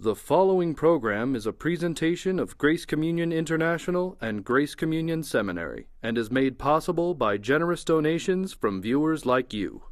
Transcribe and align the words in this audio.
The 0.00 0.14
following 0.14 0.76
program 0.76 1.34
is 1.34 1.44
a 1.44 1.52
presentation 1.52 2.38
of 2.38 2.56
Grace 2.56 2.84
Communion 2.84 3.32
International 3.32 4.16
and 4.20 4.44
Grace 4.44 4.76
Communion 4.76 5.24
Seminary 5.24 5.88
and 6.00 6.16
is 6.16 6.30
made 6.30 6.56
possible 6.56 7.14
by 7.14 7.36
generous 7.36 7.82
donations 7.82 8.52
from 8.52 8.80
viewers 8.80 9.26
like 9.26 9.52
you. 9.52 9.82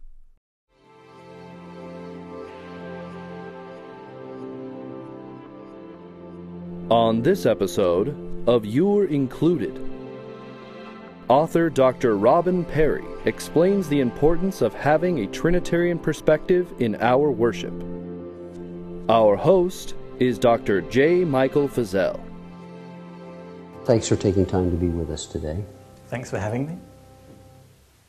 On 6.89 7.21
this 7.21 7.45
episode 7.45 8.15
of 8.49 8.65
You're 8.65 9.07
Included, 9.07 9.77
author 11.27 11.69
Dr. 11.69 12.17
Robin 12.17 12.65
Parry 12.65 13.05
explains 13.25 13.89
the 13.89 13.99
importance 13.99 14.63
of 14.63 14.73
having 14.73 15.19
a 15.19 15.27
Trinitarian 15.27 15.99
perspective 15.99 16.73
in 16.79 16.95
our 17.01 17.33
worship. 17.33 17.75
Our 19.09 19.37
host 19.37 19.95
is 20.19 20.37
Dr. 20.37 20.81
J. 20.81 21.25
Michael 21.25 21.69
Feazell. 21.69 22.21
Thanks 23.85 24.09
for 24.09 24.17
taking 24.17 24.45
time 24.45 24.73
to 24.73 24.77
be 24.77 24.89
with 24.89 25.11
us 25.11 25.27
today. 25.27 25.63
Thanks 26.09 26.29
for 26.29 26.41
having 26.41 26.67
me. 26.67 26.77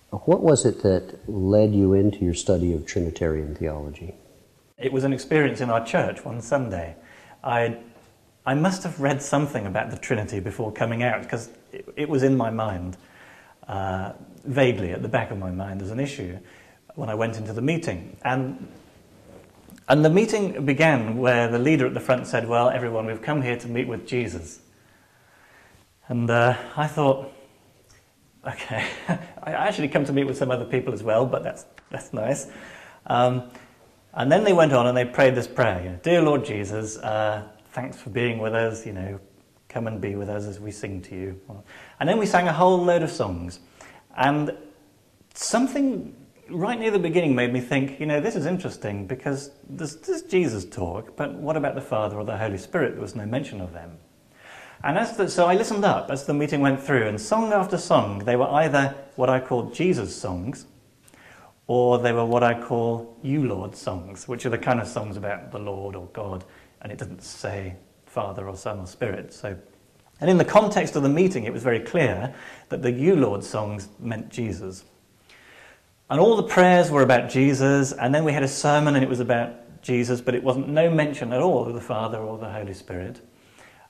What 0.09 0.41
was 0.41 0.65
it 0.65 0.81
that 0.81 1.19
led 1.29 1.75
you 1.75 1.93
into 1.93 2.25
your 2.25 2.33
study 2.33 2.73
of 2.73 2.87
Trinitarian 2.87 3.53
theology? 3.53 4.15
It 4.79 4.91
was 4.91 5.03
an 5.03 5.13
experience 5.13 5.61
in 5.61 5.69
our 5.69 5.85
church 5.85 6.25
one 6.25 6.41
Sunday. 6.41 6.95
I, 7.43 7.77
I 8.47 8.55
must 8.55 8.81
have 8.81 8.99
read 8.99 9.21
something 9.21 9.67
about 9.67 9.91
the 9.91 9.97
Trinity 9.97 10.39
before 10.39 10.71
coming 10.71 11.03
out 11.03 11.21
because 11.21 11.49
it, 11.71 11.87
it, 11.95 12.09
was 12.09 12.23
in 12.23 12.35
my 12.35 12.49
mind, 12.49 12.97
uh, 13.67 14.13
vaguely 14.45 14.93
at 14.93 15.03
the 15.03 15.09
back 15.09 15.29
of 15.29 15.37
my 15.37 15.51
mind 15.51 15.83
as 15.83 15.91
an 15.91 15.99
issue 15.99 16.39
when 16.95 17.07
I 17.07 17.13
went 17.13 17.37
into 17.37 17.53
the 17.53 17.61
meeting. 17.61 18.17
And, 18.23 18.67
and 19.89 20.03
the 20.03 20.09
meeting 20.09 20.65
began 20.65 21.17
where 21.17 21.47
the 21.47 21.59
leader 21.59 21.85
at 21.85 21.93
the 21.93 21.99
front 21.99 22.27
said, 22.27 22.47
Well, 22.47 22.69
everyone, 22.69 23.05
we've 23.05 23.21
come 23.21 23.41
here 23.41 23.57
to 23.57 23.67
meet 23.67 23.87
with 23.87 24.05
Jesus. 24.05 24.59
And 26.09 26.29
uh, 26.29 26.57
I 26.75 26.87
thought, 26.87 27.31
okay, 28.47 28.85
I 29.43 29.51
actually 29.51 29.89
come 29.89 30.05
to 30.05 30.13
meet 30.13 30.23
with 30.25 30.37
some 30.37 30.51
other 30.51 30.65
people 30.65 30.93
as 30.93 31.03
well, 31.03 31.25
but 31.25 31.43
that's, 31.43 31.65
that's 31.89 32.13
nice. 32.13 32.47
Um, 33.07 33.49
and 34.13 34.31
then 34.31 34.43
they 34.43 34.53
went 34.53 34.73
on 34.73 34.87
and 34.87 34.97
they 34.97 35.05
prayed 35.05 35.35
this 35.35 35.47
prayer, 35.47 35.81
you 35.83 35.89
know, 35.89 35.99
Dear 36.01 36.21
Lord 36.21 36.45
Jesus, 36.45 36.97
uh, 36.97 37.43
thanks 37.71 37.97
for 37.97 38.09
being 38.09 38.39
with 38.39 38.55
us, 38.55 38.85
you 38.85 38.93
know, 38.93 39.19
come 39.69 39.87
and 39.87 39.99
be 40.01 40.15
with 40.15 40.29
us 40.29 40.45
as 40.45 40.59
we 40.59 40.71
sing 40.71 41.01
to 41.03 41.15
you. 41.15 41.41
And 41.99 42.07
then 42.07 42.17
we 42.17 42.25
sang 42.25 42.47
a 42.47 42.53
whole 42.53 42.83
load 42.83 43.03
of 43.03 43.11
songs. 43.11 43.59
And 44.15 44.57
something 45.33 46.15
right 46.49 46.79
near 46.79 46.91
the 46.91 46.99
beginning 46.99 47.35
made 47.35 47.53
me 47.53 47.59
think, 47.59 47.99
you 47.99 48.05
know, 48.05 48.19
this 48.19 48.35
is 48.35 48.45
interesting 48.45 49.07
because 49.07 49.51
there's, 49.69 49.95
there's 49.97 50.23
Jesus 50.23 50.65
talk, 50.65 51.15
but 51.15 51.33
what 51.35 51.57
about 51.57 51.75
the 51.75 51.81
Father 51.81 52.17
or 52.17 52.25
the 52.25 52.37
Holy 52.37 52.57
Spirit? 52.57 52.93
There 52.93 53.01
was 53.01 53.15
no 53.15 53.25
mention 53.25 53.61
of 53.61 53.73
them. 53.73 53.97
And 54.83 54.97
as 54.97 55.17
the, 55.17 55.29
so 55.29 55.47
I 55.47 55.55
listened 55.55 55.85
up 55.85 56.11
as 56.11 56.25
the 56.25 56.33
meeting 56.33 56.61
went 56.61 56.81
through, 56.81 57.07
and 57.07 57.19
song 57.19 57.51
after 57.51 57.77
song, 57.77 58.19
they 58.19 58.35
were 58.35 58.49
either 58.49 58.95
what 59.15 59.29
I 59.29 59.39
call 59.39 59.71
Jesus 59.71 60.15
songs, 60.15 60.67
or 61.65 61.97
they 61.97 62.13
were 62.13 62.25
what 62.25 62.43
I 62.43 62.59
call 62.59 63.17
You 63.23 63.47
Lord 63.47 63.75
songs, 63.75 64.27
which 64.27 64.45
are 64.45 64.49
the 64.49 64.57
kind 64.57 64.79
of 64.79 64.87
songs 64.87 65.17
about 65.17 65.51
the 65.51 65.59
Lord 65.59 65.95
or 65.95 66.07
God, 66.13 66.45
and 66.81 66.91
it 66.91 66.97
doesn't 66.97 67.23
say 67.23 67.75
Father 68.05 68.47
or 68.47 68.55
Son 68.55 68.79
or 68.79 68.87
Spirit. 68.87 69.33
So, 69.33 69.57
and 70.21 70.29
in 70.29 70.37
the 70.37 70.45
context 70.45 70.95
of 70.95 71.03
the 71.03 71.09
meeting, 71.09 71.43
it 71.43 71.53
was 71.53 71.63
very 71.63 71.79
clear 71.79 72.33
that 72.69 72.81
the 72.81 72.91
You 72.91 73.15
Lord 73.15 73.43
songs 73.43 73.89
meant 73.99 74.29
Jesus. 74.29 74.85
And 76.09 76.19
all 76.21 76.37
the 76.37 76.43
prayers 76.43 76.89
were 76.89 77.01
about 77.01 77.29
Jesus, 77.29 77.91
and 77.91 78.15
then 78.15 78.23
we 78.23 78.31
had 78.31 78.43
a 78.43 78.47
sermon 78.47 78.95
and 78.95 79.03
it 79.03 79.09
was 79.09 79.19
about 79.19 79.81
Jesus, 79.81 80.21
but 80.21 80.35
it 80.35 80.43
wasn't 80.43 80.69
no 80.69 80.89
mention 80.89 81.33
at 81.33 81.41
all 81.41 81.65
of 81.65 81.73
the 81.73 81.81
Father 81.81 82.17
or 82.17 82.37
the 82.37 82.49
Holy 82.49 82.73
Spirit. 82.73 83.19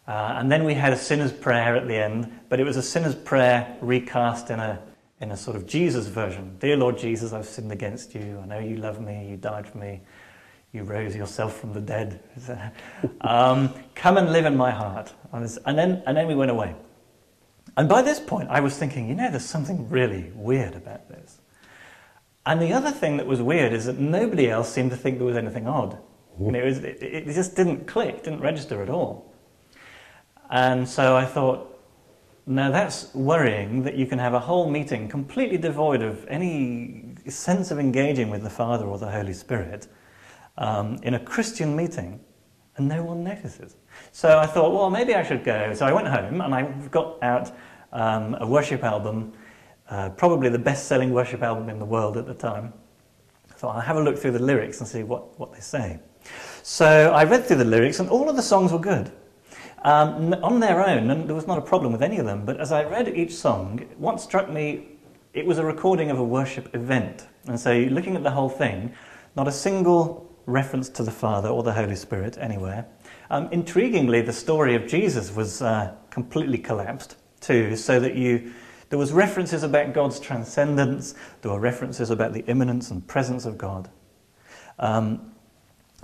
Uh, 0.07 0.35
and 0.37 0.51
then 0.51 0.63
we 0.63 0.73
had 0.73 0.93
a 0.93 0.97
sinner's 0.97 1.31
prayer 1.31 1.75
at 1.75 1.87
the 1.87 1.95
end, 1.95 2.31
but 2.49 2.59
it 2.59 2.63
was 2.63 2.77
a 2.77 2.81
sinner's 2.81 3.13
prayer 3.13 3.77
recast 3.81 4.49
in 4.49 4.59
a, 4.59 4.79
in 5.19 5.31
a 5.31 5.37
sort 5.37 5.55
of 5.55 5.67
Jesus 5.67 6.07
version. 6.07 6.55
Dear 6.59 6.77
Lord 6.77 6.97
Jesus, 6.97 7.33
I've 7.33 7.45
sinned 7.45 7.71
against 7.71 8.15
you. 8.15 8.39
I 8.41 8.45
know 8.47 8.59
you 8.59 8.77
love 8.77 8.99
me. 9.01 9.27
You 9.29 9.37
died 9.37 9.67
for 9.67 9.77
me. 9.77 10.01
You 10.71 10.83
rose 10.83 11.15
yourself 11.15 11.59
from 11.59 11.73
the 11.73 11.81
dead. 11.81 12.21
um, 13.21 13.73
come 13.95 14.17
and 14.17 14.31
live 14.31 14.45
in 14.45 14.55
my 14.55 14.71
heart. 14.71 15.13
And 15.33 15.77
then, 15.77 16.01
and 16.07 16.17
then 16.17 16.27
we 16.27 16.35
went 16.35 16.51
away. 16.51 16.73
And 17.75 17.87
by 17.87 18.01
this 18.01 18.19
point, 18.19 18.49
I 18.49 18.59
was 18.59 18.77
thinking, 18.77 19.07
you 19.07 19.15
know, 19.15 19.29
there's 19.29 19.45
something 19.45 19.89
really 19.89 20.31
weird 20.33 20.73
about. 20.73 21.06
And 22.47 22.61
the 22.61 22.71
other 22.71 22.91
thing 22.91 23.17
that 23.17 23.27
was 23.27 23.41
weird 23.41 23.73
is 23.73 23.85
that 23.85 23.99
nobody 23.99 24.49
else 24.49 24.71
seemed 24.71 24.91
to 24.91 24.97
think 24.97 25.17
there 25.17 25.27
was 25.27 25.35
anything 25.35 25.67
odd. 25.67 25.99
It, 26.39 26.63
was, 26.63 26.77
it, 26.77 27.03
it 27.03 27.25
just 27.33 27.57
didn't 27.57 27.87
click, 27.87 28.23
didn't 28.23 28.39
register 28.39 28.81
at 28.81 28.89
all. 28.89 29.33
And 30.49 30.87
so 30.87 31.17
I 31.17 31.25
thought, 31.25 31.77
now 32.45 32.71
that's 32.71 33.13
worrying 33.13 33.83
that 33.83 33.95
you 33.95 34.05
can 34.05 34.17
have 34.17 34.33
a 34.33 34.39
whole 34.39 34.69
meeting 34.69 35.09
completely 35.09 35.57
devoid 35.57 36.01
of 36.01 36.25
any 36.29 37.15
sense 37.27 37.69
of 37.69 37.79
engaging 37.79 38.29
with 38.29 38.43
the 38.43 38.49
Father 38.49 38.85
or 38.85 38.97
the 38.97 39.11
Holy 39.11 39.33
Spirit 39.33 39.89
um, 40.57 40.99
in 41.03 41.15
a 41.15 41.19
Christian 41.19 41.75
meeting 41.75 42.17
and 42.77 42.87
no 42.87 43.03
one 43.03 43.25
notices. 43.25 43.75
So 44.13 44.39
I 44.39 44.45
thought, 44.45 44.73
well, 44.73 44.89
maybe 44.89 45.15
I 45.15 45.23
should 45.23 45.43
go. 45.43 45.73
So 45.73 45.85
I 45.85 45.91
went 45.91 46.07
home 46.07 46.39
and 46.39 46.55
I 46.55 46.61
got 46.91 47.21
out 47.21 47.51
um, 47.91 48.37
a 48.39 48.47
worship 48.47 48.85
album, 48.85 49.33
uh, 49.89 50.09
probably 50.09 50.49
the 50.49 50.59
best 50.59 50.87
selling 50.87 51.11
worship 51.11 51.41
album 51.41 51.69
in 51.69 51.79
the 51.79 51.85
world 51.85 52.17
at 52.17 52.25
the 52.25 52.33
time. 52.33 52.73
So 53.55 53.69
I'll 53.69 53.79
have 53.79 53.97
a 53.97 54.01
look 54.01 54.17
through 54.17 54.31
the 54.31 54.43
lyrics 54.43 54.79
and 54.79 54.87
see 54.87 55.03
what, 55.03 55.39
what 55.39 55.53
they 55.53 55.59
say. 55.59 55.99
So 56.61 57.11
I 57.13 57.23
read 57.23 57.45
through 57.45 57.57
the 57.57 57.65
lyrics 57.65 57.99
and 57.99 58.09
all 58.09 58.29
of 58.29 58.35
the 58.35 58.41
songs 58.41 58.71
were 58.71 58.79
good. 58.79 59.11
Um, 59.83 60.33
on 60.43 60.59
their 60.59 60.85
own, 60.85 61.11
and 61.11 61.27
there 61.27 61.35
was 61.35 61.47
not 61.47 61.57
a 61.57 61.61
problem 61.61 61.91
with 61.91 62.01
any 62.01 62.17
of 62.17 62.25
them, 62.25 62.45
but 62.45 62.59
as 62.59 62.71
I 62.71 62.83
read 62.83 63.07
each 63.15 63.35
song, 63.35 63.79
what 63.97 64.19
struck 64.19 64.49
me, 64.49 64.87
it 65.33 65.45
was 65.45 65.59
a 65.59 65.65
recording 65.65 66.09
of 66.11 66.19
a 66.19 66.23
worship 66.23 66.75
event. 66.75 67.27
And 67.45 67.59
so, 67.59 67.73
looking 67.73 68.15
at 68.15 68.23
the 68.23 68.31
whole 68.31 68.49
thing, 68.49 68.91
not 69.35 69.47
a 69.47 69.51
single 69.51 70.27
reference 70.47 70.89
to 70.89 71.03
the 71.03 71.11
Father 71.11 71.49
or 71.49 71.61
the 71.61 71.73
Holy 71.73 71.95
Spirit 71.95 72.37
anywhere. 72.39 72.87
Um, 73.29 73.49
intriguingly, 73.49 74.25
the 74.25 74.33
story 74.33 74.75
of 74.75 74.87
Jesus 74.87 75.33
was 75.33 75.61
uh, 75.61 75.93
completely 76.09 76.57
collapsed 76.57 77.17
too, 77.39 77.75
so 77.75 77.99
that 77.99 78.15
you 78.15 78.53
there 78.89 78.99
was 78.99 79.11
references 79.11 79.63
about 79.63 79.93
God's 79.93 80.19
transcendence, 80.19 81.13
there 81.41 81.51
were 81.51 81.59
references 81.59 82.09
about 82.09 82.33
the 82.33 82.45
immanence 82.45 82.89
and 82.91 83.05
presence 83.05 83.45
of 83.45 83.57
God. 83.57 83.89
Um, 84.79 85.31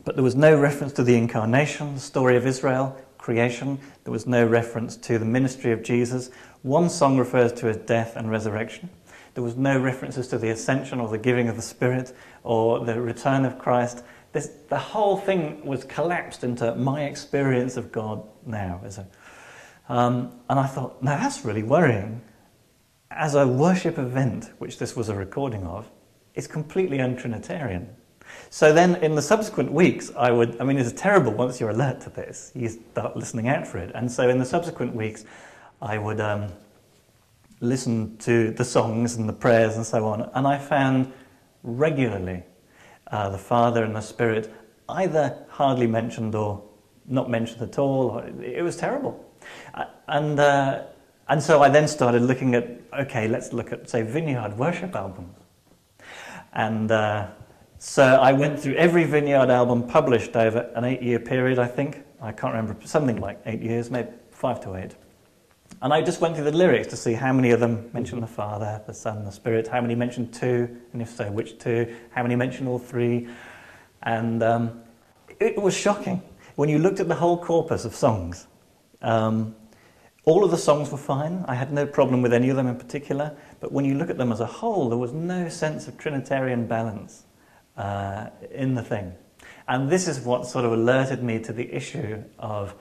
but 0.05 0.15
there 0.15 0.23
was 0.23 0.35
no 0.35 0.59
reference 0.59 0.93
to 0.93 1.03
the 1.03 1.15
incarnation, 1.15 1.95
the 1.95 1.99
story 1.99 2.35
of 2.35 2.45
Israel, 2.45 2.97
creation. 3.17 3.79
There 4.03 4.11
was 4.11 4.27
no 4.27 4.45
reference 4.45 4.97
to 4.97 5.17
the 5.17 5.25
ministry 5.25 5.71
of 5.71 5.81
Jesus. 5.81 6.29
One 6.61 6.89
song 6.89 7.17
refers 7.17 7.53
to 7.53 7.67
his 7.67 7.77
death 7.77 8.17
and 8.17 8.29
resurrection. 8.29 8.89
There 9.33 9.43
was 9.43 9.55
no 9.55 9.79
references 9.79 10.27
to 10.27 10.37
the 10.37 10.49
ascension 10.49 10.99
or 10.99 11.07
the 11.07 11.17
giving 11.17 11.47
of 11.47 11.55
the 11.55 11.61
Spirit 11.61 12.13
or 12.43 12.83
the 12.83 12.99
return 12.99 13.45
of 13.45 13.57
Christ. 13.57 14.03
This, 14.33 14.51
the 14.67 14.77
whole 14.77 15.17
thing 15.17 15.65
was 15.65 15.85
collapsed 15.85 16.43
into 16.43 16.75
my 16.75 17.05
experience 17.05 17.77
of 17.77 17.91
God 17.91 18.23
now. 18.45 18.81
Um, 19.87 20.39
and 20.49 20.59
I 20.59 20.67
thought, 20.67 21.01
now 21.01 21.17
that's 21.17 21.45
really 21.45 21.63
worrying. 21.63 22.21
As 23.15 23.35
a 23.35 23.47
worship 23.47 23.99
event, 23.99 24.51
which 24.57 24.79
this 24.79 24.95
was 24.95 25.09
a 25.09 25.15
recording 25.15 25.65
of, 25.67 25.89
it's 26.33 26.47
completely 26.47 26.99
un-Trinitarian. 26.99 27.87
So 28.49 28.73
then 28.73 28.95
in 29.03 29.13
the 29.13 29.21
subsequent 29.21 29.71
weeks, 29.71 30.11
I 30.17 30.31
would, 30.31 30.59
I 30.59 30.63
mean, 30.63 30.77
it's 30.77 30.91
terrible 30.93 31.31
once 31.31 31.59
you're 31.59 31.69
alert 31.69 32.01
to 32.01 32.09
this. 32.09 32.51
You 32.55 32.69
start 32.69 33.15
listening 33.15 33.47
out 33.47 33.67
for 33.67 33.77
it. 33.77 33.91
And 33.93 34.11
so 34.11 34.29
in 34.29 34.39
the 34.39 34.45
subsequent 34.45 34.95
weeks, 34.95 35.25
I 35.81 35.99
would 35.99 36.19
um, 36.19 36.47
listen 37.59 38.17
to 38.19 38.51
the 38.51 38.65
songs 38.65 39.15
and 39.15 39.29
the 39.29 39.33
prayers 39.33 39.75
and 39.75 39.85
so 39.85 40.05
on. 40.07 40.29
And 40.33 40.47
I 40.47 40.57
found 40.57 41.13
regularly 41.61 42.43
uh, 43.11 43.29
the 43.29 43.37
Father 43.37 43.83
and 43.83 43.95
the 43.95 44.01
Spirit 44.01 44.51
either 44.89 45.45
hardly 45.49 45.87
mentioned 45.87 46.33
or 46.33 46.63
not 47.05 47.29
mentioned 47.29 47.61
at 47.61 47.77
all. 47.77 48.17
It 48.41 48.63
was 48.63 48.75
terrible. 48.75 49.23
Uh, 49.75 49.85
and, 50.07 50.39
uh, 50.39 50.83
and 51.29 51.41
so 51.41 51.61
I 51.61 51.69
then 51.69 51.87
started 51.87 52.21
looking 52.21 52.55
at, 52.55 52.67
okay, 52.99 53.27
let's 53.27 53.53
look 53.53 53.71
at, 53.71 53.89
say, 53.89 54.01
Vineyard 54.01 54.57
worship 54.57 54.95
albums. 54.95 55.37
And 56.53 56.91
uh, 56.91 57.27
so 57.79 58.03
I 58.03 58.33
went 58.33 58.59
through 58.59 58.75
every 58.75 59.05
Vineyard 59.05 59.49
album 59.49 59.87
published 59.87 60.35
over 60.35 60.69
an 60.75 60.83
eight 60.83 61.01
year 61.01 61.19
period, 61.19 61.59
I 61.59 61.67
think. 61.67 62.03
I 62.21 62.31
can't 62.31 62.53
remember, 62.53 62.75
something 62.85 63.17
like 63.17 63.39
eight 63.45 63.61
years, 63.61 63.89
maybe 63.89 64.09
five 64.31 64.61
to 64.61 64.75
eight. 64.75 64.95
And 65.81 65.93
I 65.93 66.01
just 66.01 66.21
went 66.21 66.35
through 66.35 66.45
the 66.45 66.55
lyrics 66.55 66.87
to 66.87 66.95
see 66.95 67.13
how 67.13 67.33
many 67.33 67.51
of 67.51 67.59
them 67.59 67.89
mention 67.93 68.21
the 68.21 68.27
Father, 68.27 68.81
the 68.87 68.93
Son, 68.93 69.25
the 69.25 69.31
Spirit, 69.31 69.67
how 69.67 69.81
many 69.81 69.95
mention 69.95 70.31
two, 70.31 70.69
and 70.93 71.01
if 71.01 71.09
so, 71.09 71.29
which 71.31 71.57
two, 71.57 71.93
how 72.11 72.23
many 72.23 72.35
mention 72.35 72.67
all 72.67 72.79
three. 72.79 73.27
And 74.03 74.43
um, 74.43 74.81
it 75.39 75.61
was 75.61 75.75
shocking. 75.75 76.21
When 76.55 76.69
you 76.69 76.79
looked 76.79 76.99
at 76.99 77.07
the 77.07 77.15
whole 77.15 77.37
corpus 77.37 77.83
of 77.83 77.95
songs, 77.95 78.47
um, 79.01 79.55
all 80.25 80.43
of 80.43 80.51
the 80.51 80.57
songs 80.57 80.89
were 80.89 80.97
fine. 80.97 81.43
I 81.47 81.55
had 81.55 81.73
no 81.73 81.85
problem 81.85 82.21
with 82.21 82.33
any 82.33 82.49
of 82.49 82.55
them 82.55 82.67
in 82.67 82.77
particular. 82.77 83.35
But 83.59 83.71
when 83.71 83.83
you 83.83 83.95
look 83.95 84.09
at 84.09 84.17
them 84.17 84.31
as 84.31 84.39
a 84.39 84.45
whole, 84.45 84.89
there 84.89 84.97
was 84.97 85.11
no 85.11 85.49
sense 85.49 85.87
of 85.87 85.97
Trinitarian 85.97 86.65
balance 86.65 87.23
uh, 87.75 88.27
in 88.51 88.73
the 88.73 88.83
thing. 88.83 89.13
And 89.67 89.89
this 89.89 90.07
is 90.07 90.21
what 90.21 90.45
sort 90.45 90.63
of 90.63 90.71
alerted 90.71 91.23
me 91.23 91.39
to 91.39 91.51
the 91.51 91.73
issue 91.73 92.23
of, 92.39 92.73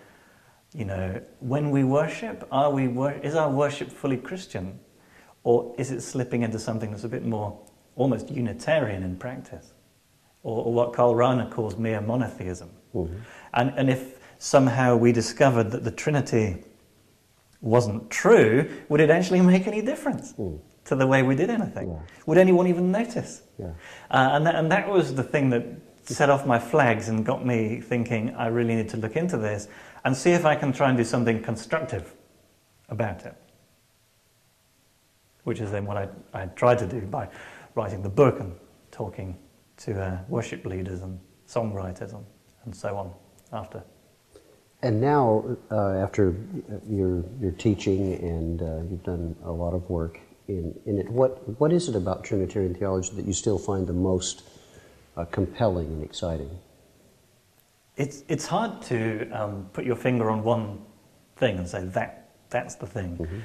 you 0.72 0.84
know, 0.84 1.20
when 1.40 1.70
we 1.70 1.82
worship, 1.82 2.46
are 2.52 2.70
we 2.70 2.86
wor- 2.86 3.12
is 3.12 3.34
our 3.34 3.50
worship 3.50 3.90
fully 3.90 4.16
Christian? 4.16 4.78
Or 5.42 5.74
is 5.78 5.90
it 5.90 6.00
slipping 6.02 6.42
into 6.42 6.60
something 6.60 6.92
that's 6.92 7.04
a 7.04 7.08
bit 7.08 7.24
more 7.24 7.58
almost 7.96 8.30
Unitarian 8.30 9.02
in 9.02 9.16
practice? 9.16 9.72
Or, 10.44 10.66
or 10.66 10.72
what 10.72 10.92
Karl 10.92 11.14
Rahner 11.14 11.50
calls 11.50 11.76
mere 11.76 12.00
monotheism? 12.00 12.70
Mm-hmm. 12.94 13.16
And, 13.54 13.72
and 13.76 13.90
if 13.90 14.20
somehow 14.38 14.94
we 14.96 15.10
discovered 15.10 15.72
that 15.72 15.82
the 15.82 15.90
Trinity 15.90 16.64
wasn't 17.62 18.11
true, 18.11 18.69
would 18.88 19.00
it 19.00 19.09
actually 19.09 19.41
make 19.41 19.67
any 19.67 19.81
difference 19.81 20.35
Mm. 20.35 20.59
to 20.85 20.97
the 20.97 21.06
way 21.06 21.23
we 21.23 21.35
did 21.35 21.49
anything? 21.49 21.88
Yeah. 21.91 22.00
Would 22.26 22.37
anyone 22.38 22.67
even 22.67 22.91
notice? 22.93 23.43
Yeah. 23.59 23.69
Uh, 24.11 24.31
and, 24.32 24.47
that, 24.47 24.55
and 24.56 24.70
that 24.70 24.88
was 24.88 25.14
the 25.14 25.23
thing 25.23 25.49
that 25.50 25.64
set 26.05 26.29
off 26.29 26.44
my 26.44 26.59
flags 26.59 27.09
and 27.09 27.25
got 27.25 27.47
me 27.47 27.81
thinking 27.81 28.35
I 28.35 28.49
really 28.49 28.75
need 28.75 28.88
to 28.91 28.97
look 28.97 29.17
into 29.17 29.38
this 29.38 29.69
and 30.05 30.17
see 30.17 30.32
if 30.32 30.44
I 30.44 30.56
can 30.56 30.73
try 30.73 30.88
and 30.88 30.99
do 30.99 31.05
something 31.05 31.41
constructive 31.41 32.14
about 32.88 33.25
it. 33.25 33.35
Which 35.44 35.61
is 35.61 35.70
then 35.70 35.87
what 35.87 35.97
I, 35.97 36.09
I 36.35 36.47
tried 36.47 36.79
to 36.81 36.87
do 36.87 37.00
by 37.03 37.29
writing 37.76 38.03
the 38.03 38.09
book 38.09 38.41
and 38.41 38.55
talking 38.91 39.38
to 39.79 40.00
uh, 40.00 40.19
worship 40.29 40.64
leaders 40.67 41.03
and 41.03 41.19
songwriters 41.49 42.12
and, 42.14 42.25
and 42.64 42.75
so 42.75 42.97
on 42.97 43.12
after. 43.53 43.82
And 44.82 45.00
now, 45.00 45.56
uh, 45.70 45.93
after 45.93 46.34
your 46.88 47.25
your 47.40 47.52
teaching 47.52 48.14
and 48.14 48.62
uh, 48.62 48.82
you've 48.90 49.05
done 49.05 49.37
a 49.44 49.52
lot 49.52 49.75
of 49.75 49.88
work 49.88 50.19
in, 50.49 50.75
in 50.87 50.99
it, 50.99 51.08
what 51.08 51.61
what 51.61 51.73
is 51.73 51.88
it 51.88 51.94
about 51.94 52.25
Trinitarian 52.25 52.75
theology 52.75 53.14
that 53.14 53.25
you 53.25 53.32
still 53.32 53.58
find 53.58 53.87
the 53.87 53.93
most 53.93 54.43
uh, 55.17 55.25
compelling 55.26 55.87
and 55.87 56.02
exciting? 56.02 56.50
It's, 57.96 58.25
it's 58.29 58.46
hard 58.46 58.81
to 58.82 59.31
um, 59.31 59.69
put 59.73 59.84
your 59.84 59.96
finger 59.96 60.31
on 60.31 60.43
one 60.43 60.81
thing 61.37 61.58
and 61.58 61.69
say 61.69 61.85
that 61.85 62.31
that's 62.49 62.75
the 62.76 62.87
thing. 62.87 63.19
Mm-hmm. 63.19 63.38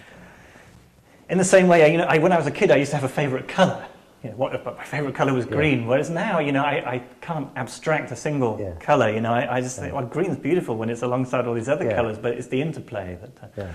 In 1.30 1.38
the 1.38 1.44
same 1.44 1.68
way, 1.68 1.92
you 1.92 1.98
know, 1.98 2.06
I, 2.06 2.18
when 2.20 2.32
I 2.32 2.38
was 2.38 2.48
a 2.48 2.52
kid, 2.52 2.72
I 2.72 2.78
used 2.78 2.92
to 2.92 2.98
have 2.98 3.04
a 3.04 3.14
favourite 3.14 3.48
colour. 3.48 3.86
You 4.24 4.32
know, 4.32 4.36
what, 4.36 4.64
but 4.64 4.76
my 4.78 4.84
favourite 4.84 5.14
colour 5.16 5.34
was 5.34 5.46
green. 5.46 5.86
Whereas 5.86 6.10
now, 6.10 6.40
you 6.40 6.52
know, 6.52 6.64
I, 6.64 6.94
I 6.96 7.00
can't 7.22 7.50
abstract 7.56 8.12
a 8.12 8.16
single 8.16 8.58
Yeah. 8.60 8.72
colour. 8.80 9.10
You 9.12 9.22
know, 9.22 9.32
I, 9.32 9.58
I 9.58 9.62
just 9.62 9.78
think, 9.80 9.94
well, 9.94 10.06
green's 10.06 10.38
beautiful 10.38 10.76
when 10.76 10.90
it's 10.90 11.04
alongside 11.04 11.46
all 11.48 11.54
these 11.54 11.70
other 11.70 11.86
Yeah. 11.86 11.96
colours, 11.96 12.18
but 12.18 12.34
it's 12.34 12.48
the 12.48 12.62
interplay 12.62 13.18
that. 13.22 13.44
Uh, 13.44 13.48
Yeah. 13.58 13.72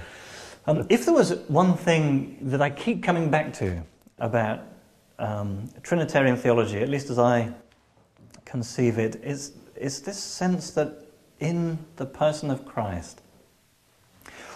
um, 0.66 0.86
if 0.88 1.04
there 1.04 1.14
was 1.14 1.34
one 1.48 1.76
thing 1.76 2.38
that 2.42 2.60
I 2.60 2.70
keep 2.70 3.02
coming 3.04 3.30
back 3.30 3.52
to 3.54 3.82
about 4.18 4.60
um, 5.20 5.68
Trinitarian 5.84 6.36
theology, 6.36 6.80
at 6.82 6.88
least 6.88 7.08
as 7.08 7.18
I 7.20 7.52
conceive 8.44 8.98
it, 8.98 9.16
is, 9.24 9.52
is 9.76 10.00
this 10.02 10.18
sense 10.18 10.72
that 10.72 11.06
in 11.38 11.78
the 11.96 12.06
person 12.06 12.50
of 12.50 12.64
Christ, 12.66 13.20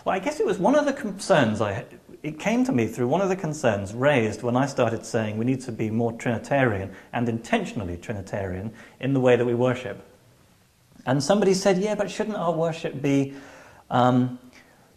well, 0.05 0.15
I 0.15 0.19
guess 0.19 0.41
it 0.41 0.47
was 0.47 0.59
one 0.59 0.75
of 0.75 0.85
the 0.85 0.93
concerns 0.93 1.61
I 1.61 1.85
it 2.23 2.39
came 2.39 2.65
to 2.65 2.73
me 2.73 2.87
through 2.87 3.09
one 3.09 3.21
of 3.21 3.29
the 3.29 3.37
concerns 3.37 3.95
raised 3.95 4.43
when 4.43 4.57
I 4.57 4.67
started 4.67 5.05
saying 5.05 5.37
we 5.37 5.45
need 5.45 5.61
to 5.63 5.73
be 5.73 5.91
more 5.91 6.13
Trinitarian 6.13 6.93
and 7.13 7.29
intentionally 7.29 7.97
Trinitarian 7.97 8.73
in 9.01 9.13
the 9.13 9.21
way 9.21 9.37
that 9.37 9.45
we 9.45 9.55
worship. 9.55 10.05
And 11.07 11.23
somebody 11.23 11.55
said, 11.55 11.79
yeah, 11.79 11.95
but 11.95 12.11
shouldn't 12.11 12.37
our 12.37 12.53
worship 12.53 13.01
be 13.01 13.35
um, 13.91 14.39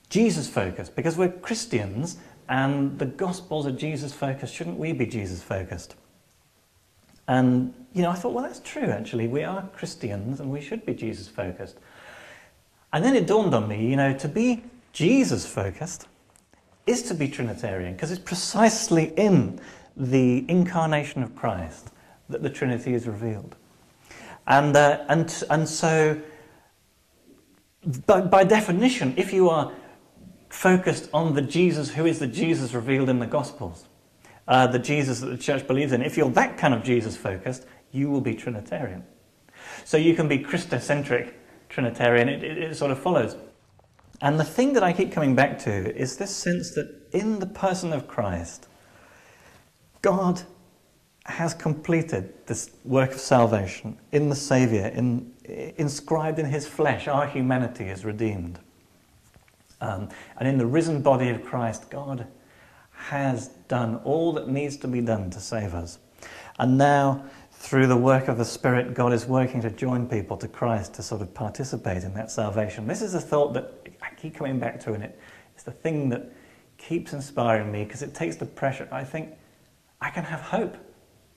Jesus 0.09 0.49
focused? 0.49 0.95
Because 0.95 1.17
we're 1.17 1.29
Christians 1.29 2.17
and 2.47 2.97
the 2.97 3.05
Gospels 3.05 3.67
are 3.67 3.71
Jesus 3.71 4.11
focused. 4.11 4.53
Shouldn't 4.53 4.77
we 4.77 4.91
be 4.91 5.05
Jesus 5.05 5.43
focused? 5.43 5.95
And, 7.27 7.73
you 7.93 8.01
know, 8.01 8.09
I 8.09 8.15
thought, 8.15 8.33
well, 8.33 8.43
that's 8.43 8.59
true, 8.61 8.89
actually. 8.89 9.27
We 9.27 9.43
are 9.43 9.69
Christians 9.75 10.39
and 10.39 10.49
we 10.49 10.61
should 10.61 10.83
be 10.83 10.95
Jesus 10.95 11.27
focused. 11.27 11.77
And 12.91 13.05
then 13.05 13.15
it 13.15 13.27
dawned 13.27 13.53
on 13.53 13.67
me, 13.67 13.85
you 13.85 13.95
know, 13.95 14.13
to 14.13 14.27
be 14.27 14.63
Jesus 14.93 15.45
focused 15.45 16.07
is 16.85 17.03
to 17.03 17.13
be 17.13 17.27
Trinitarian 17.27 17.93
because 17.93 18.11
it's 18.11 18.21
precisely 18.21 19.13
in 19.17 19.59
the 19.95 20.45
incarnation 20.49 21.23
of 21.23 21.35
Christ 21.35 21.91
that 22.29 22.43
the 22.43 22.49
Trinity 22.49 22.93
is 22.93 23.07
revealed. 23.07 23.55
And, 24.47 24.75
uh, 24.75 25.05
and, 25.09 25.43
and 25.49 25.67
so, 25.67 26.19
by, 28.05 28.21
by 28.21 28.43
definition, 28.43 29.13
if 29.17 29.31
you 29.31 29.49
are 29.49 29.71
focused 30.49 31.09
on 31.13 31.35
the 31.35 31.41
Jesus 31.41 31.91
who 31.91 32.05
is 32.05 32.19
the 32.19 32.27
Jesus 32.27 32.73
revealed 32.73 33.09
in 33.09 33.19
the 33.19 33.27
Gospels, 33.27 33.85
uh, 34.47 34.65
the 34.67 34.79
Jesus 34.79 35.19
that 35.19 35.27
the 35.27 35.37
church 35.37 35.67
believes 35.67 35.91
in, 35.91 36.01
if 36.01 36.17
you're 36.17 36.29
that 36.31 36.57
kind 36.57 36.73
of 36.73 36.83
Jesus 36.83 37.15
focused, 37.15 37.65
you 37.91 38.09
will 38.09 38.21
be 38.21 38.33
Trinitarian. 38.33 39.03
So 39.85 39.97
you 39.97 40.15
can 40.15 40.27
be 40.27 40.39
Christocentric 40.39 41.33
Trinitarian, 41.69 42.29
it, 42.29 42.43
it, 42.43 42.57
it 42.57 42.75
sort 42.75 42.91
of 42.91 42.99
follows. 42.99 43.35
And 44.21 44.39
the 44.39 44.43
thing 44.43 44.73
that 44.73 44.83
I 44.83 44.91
keep 44.91 45.11
coming 45.11 45.35
back 45.35 45.59
to 45.59 45.95
is 45.95 46.17
this 46.17 46.35
sense 46.35 46.71
that 46.71 46.93
in 47.11 47.39
the 47.39 47.45
person 47.45 47.93
of 47.93 48.07
Christ, 48.07 48.67
God 50.01 50.41
has 51.25 51.53
completed 51.53 52.33
this 52.47 52.71
work 52.83 53.11
of 53.11 53.19
salvation 53.19 53.97
in 54.11 54.29
the 54.29 54.35
Saviour, 54.35 54.87
in, 54.87 55.31
inscribed 55.77 56.39
in 56.39 56.45
his 56.45 56.67
flesh, 56.67 57.07
our 57.07 57.27
humanity 57.27 57.85
is 57.85 58.03
redeemed. 58.03 58.59
Um, 59.81 60.09
and 60.37 60.47
in 60.47 60.57
the 60.57 60.65
risen 60.65 61.01
body 61.01 61.29
of 61.29 61.43
Christ, 61.43 61.89
God 61.89 62.27
has 62.91 63.47
done 63.67 63.97
all 64.03 64.33
that 64.33 64.49
needs 64.49 64.75
to 64.77 64.87
be 64.87 65.01
done 65.01 65.29
to 65.29 65.39
save 65.39 65.73
us. 65.73 65.99
And 66.57 66.77
now, 66.77 67.23
through 67.59 67.87
the 67.87 67.97
work 67.97 68.29
of 68.29 68.37
the 68.37 68.45
Spirit, 68.45 68.93
God 68.93 69.11
is 69.11 69.25
working 69.25 69.61
to 69.61 69.69
join 69.69 70.07
people 70.07 70.37
to 70.37 70.47
Christ 70.47 70.93
to 70.93 71.03
sort 71.03 71.21
of 71.21 71.33
participate 71.33 72.03
in 72.03 72.13
that 72.13 72.31
salvation. 72.31 72.87
This 72.87 73.01
is 73.01 73.15
a 73.15 73.19
thought 73.19 73.53
that 73.53 73.73
I 74.01 74.09
keep 74.15 74.35
coming 74.35 74.59
back 74.59 74.79
to, 74.81 74.93
and 74.93 75.03
it, 75.03 75.19
it's 75.53 75.63
the 75.63 75.71
thing 75.71 76.07
that 76.09 76.31
keeps 76.77 77.11
inspiring 77.11 77.69
me 77.69 77.83
because 77.83 78.01
it 78.01 78.15
takes 78.15 78.37
the 78.37 78.45
pressure. 78.45 78.87
I 78.93 79.03
think 79.03 79.33
I 79.99 80.09
can 80.09 80.23
have 80.23 80.39
hope 80.39 80.77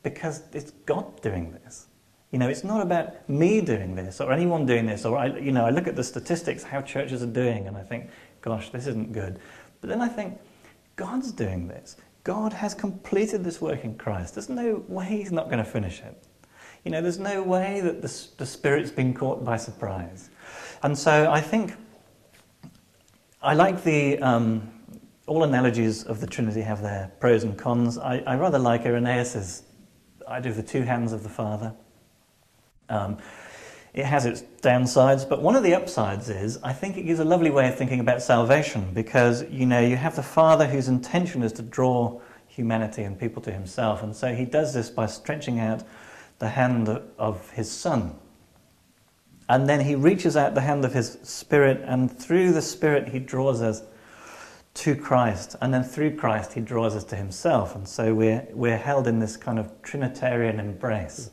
because 0.05 0.45
it's 0.53 0.71
God 0.87 1.21
doing 1.23 1.59
this. 1.65 1.87
You 2.31 2.39
know, 2.39 2.49
it's 2.49 2.63
not 2.63 2.83
about 2.83 3.29
me 3.29 3.61
doing 3.61 3.97
this 3.97 4.21
or 4.21 4.33
anyone 4.33 4.65
doing 4.65 4.87
this. 4.87 5.05
Or 5.05 5.19
I, 5.19 5.27
you 5.27 5.51
know, 5.51 5.67
I 5.67 5.71
look 5.71 5.89
at 5.89 5.97
the 5.97 6.05
statistics, 6.05 6.63
how 6.63 6.83
churches 6.83 7.25
are 7.25 7.27
doing, 7.27 7.67
and 7.67 7.77
I 7.77 7.83
think, 7.83 8.11
gosh, 8.43 8.71
this 8.71 8.87
isn't 8.87 9.13
good. 9.13 9.41
But 9.81 9.91
then 9.91 10.01
I 10.01 10.09
think, 10.09 10.39
God's 10.95 11.33
doing 11.33 11.67
this. 11.67 11.97
God 12.25 12.53
has 12.53 12.75
completed 12.75 13.45
this 13.45 13.61
work 13.61 13.85
in 13.85 13.97
Christ. 13.97 14.35
There's 14.35 14.49
no 14.49 14.85
way 14.89 15.07
He's 15.07 15.33
not 15.33 15.47
going 15.47 15.59
to 15.59 15.65
finish 15.65 16.01
it. 16.01 16.27
You 16.85 16.91
know, 16.91 17.01
there's 17.01 17.19
no 17.19 17.43
way 17.43 17.81
that 17.81 18.03
the, 18.03 18.27
the 18.39 18.47
Spirit's 18.47 18.91
been 18.91 19.15
caught 19.15 19.45
by 19.45 19.57
surprise. 19.57 20.31
And 20.83 20.97
so 20.97 21.31
I 21.31 21.41
think 21.41 21.75
I 23.43 23.55
like 23.55 23.83
the. 23.85 24.19
Um, 24.19 24.73
all 25.27 25.45
analogies 25.45 26.05
of 26.05 26.21
the 26.21 26.27
Trinity 26.27 26.61
have 26.61 26.83
their 26.83 27.13
pros 27.21 27.45
and 27.45 27.57
cons. 27.57 27.97
I, 27.97 28.19
I 28.27 28.35
rather 28.37 28.59
like 28.59 28.85
Irenaeus's 28.85 29.63
idea 30.29 30.51
of 30.51 30.57
the 30.57 30.63
two 30.63 30.83
hands 30.83 31.13
of 31.13 31.23
the 31.23 31.29
Father. 31.29 31.75
Um, 32.89 33.19
it 33.95 34.07
has 34.07 34.25
its 34.25 34.43
downsides, 34.63 35.29
but 35.29 35.43
one 35.43 35.55
of 35.55 35.63
the 35.63 35.75
upsides 35.75 36.31
is 36.31 36.59
I 36.63 36.73
think 36.73 36.97
it 36.97 37.03
gives 37.03 37.21
a 37.21 37.25
lovely 37.25 37.51
way 37.51 37.69
of 37.69 37.77
thinking 37.77 38.01
about 38.01 38.23
salvation 38.23 38.91
because 38.95 39.45
you 39.51 39.67
know 39.67 39.81
you 39.81 39.97
have 39.97 40.17
the 40.17 40.23
Father 40.23 40.67
whose 40.67 40.89
intention 40.89 41.43
is 41.43 41.53
to 41.55 41.63
draw 41.63 42.21
humanity 42.47 43.03
and 43.03 43.19
people 43.19 43.43
to 43.43 43.53
Himself, 43.53 44.03
and 44.03 44.17
so 44.17 44.35
He 44.35 44.47
does 44.47 44.73
this 44.73 44.89
by 44.89 45.07
stretching 45.07 45.61
out 45.61 45.83
the 46.39 46.49
hand 46.49 46.89
of 47.19 47.51
His 47.51 47.71
Son, 47.71 48.15
and 49.49 49.69
then 49.69 49.81
He 49.81 49.95
reaches 49.95 50.39
out 50.39 50.55
the 50.55 50.63
hand 50.63 50.87
of 50.87 50.95
His 50.95 51.19
Spirit, 51.23 51.83
and 51.85 52.11
through 52.11 52.53
the 52.53 52.63
Spirit 52.63 53.09
He 53.09 53.19
draws 53.19 53.61
us 53.61 53.83
to 54.75 54.97
Christ, 54.97 55.55
and 55.61 55.73
then 55.73 55.85
through 55.85 56.17
Christ 56.17 56.55
He 56.55 56.63
draws 56.63 56.97
us 56.97 57.05
to 57.05 57.17
Himself, 57.17 57.75
and 57.75 57.87
so 57.87 58.15
we're 58.15 58.47
we're 58.53 58.79
held 58.79 59.07
in 59.07 59.19
this 59.19 59.37
kind 59.37 59.59
of 59.59 59.71
Trinitarian 59.83 60.59
embrace, 60.59 61.31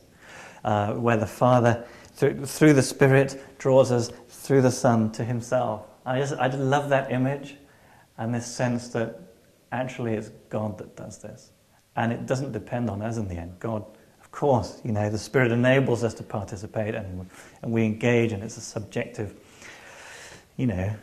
uh, 0.62 0.92
where 0.92 1.16
the 1.16 1.26
Father 1.26 1.86
through, 2.20 2.44
through 2.44 2.74
the 2.74 2.82
Spirit 2.82 3.42
draws 3.58 3.90
us 3.90 4.10
through 4.28 4.60
the 4.60 4.70
Son 4.70 5.10
to 5.12 5.24
Himself. 5.24 5.86
I 6.04 6.18
just, 6.18 6.34
I 6.34 6.48
love 6.48 6.90
that 6.90 7.10
image 7.10 7.56
and 8.18 8.34
this 8.34 8.46
sense 8.46 8.88
that 8.88 9.18
actually 9.72 10.14
it's 10.14 10.28
God 10.50 10.76
that 10.78 10.94
does 10.96 11.18
this. 11.18 11.50
And 11.96 12.12
it 12.12 12.26
doesn't 12.26 12.52
depend 12.52 12.90
on 12.90 13.00
us 13.00 13.16
in 13.16 13.26
the 13.26 13.36
end. 13.36 13.58
God, 13.58 13.84
of 14.20 14.30
course, 14.30 14.82
you 14.84 14.92
know, 14.92 15.08
the 15.08 15.16
Spirit 15.16 15.50
enables 15.50 16.04
us 16.04 16.12
to 16.14 16.22
participate 16.22 16.94
and, 16.94 17.26
and 17.62 17.72
we 17.72 17.86
engage, 17.86 18.32
and 18.32 18.42
it's 18.42 18.58
a 18.58 18.60
subjective, 18.60 19.34
you 20.58 20.66
know, 20.66 20.94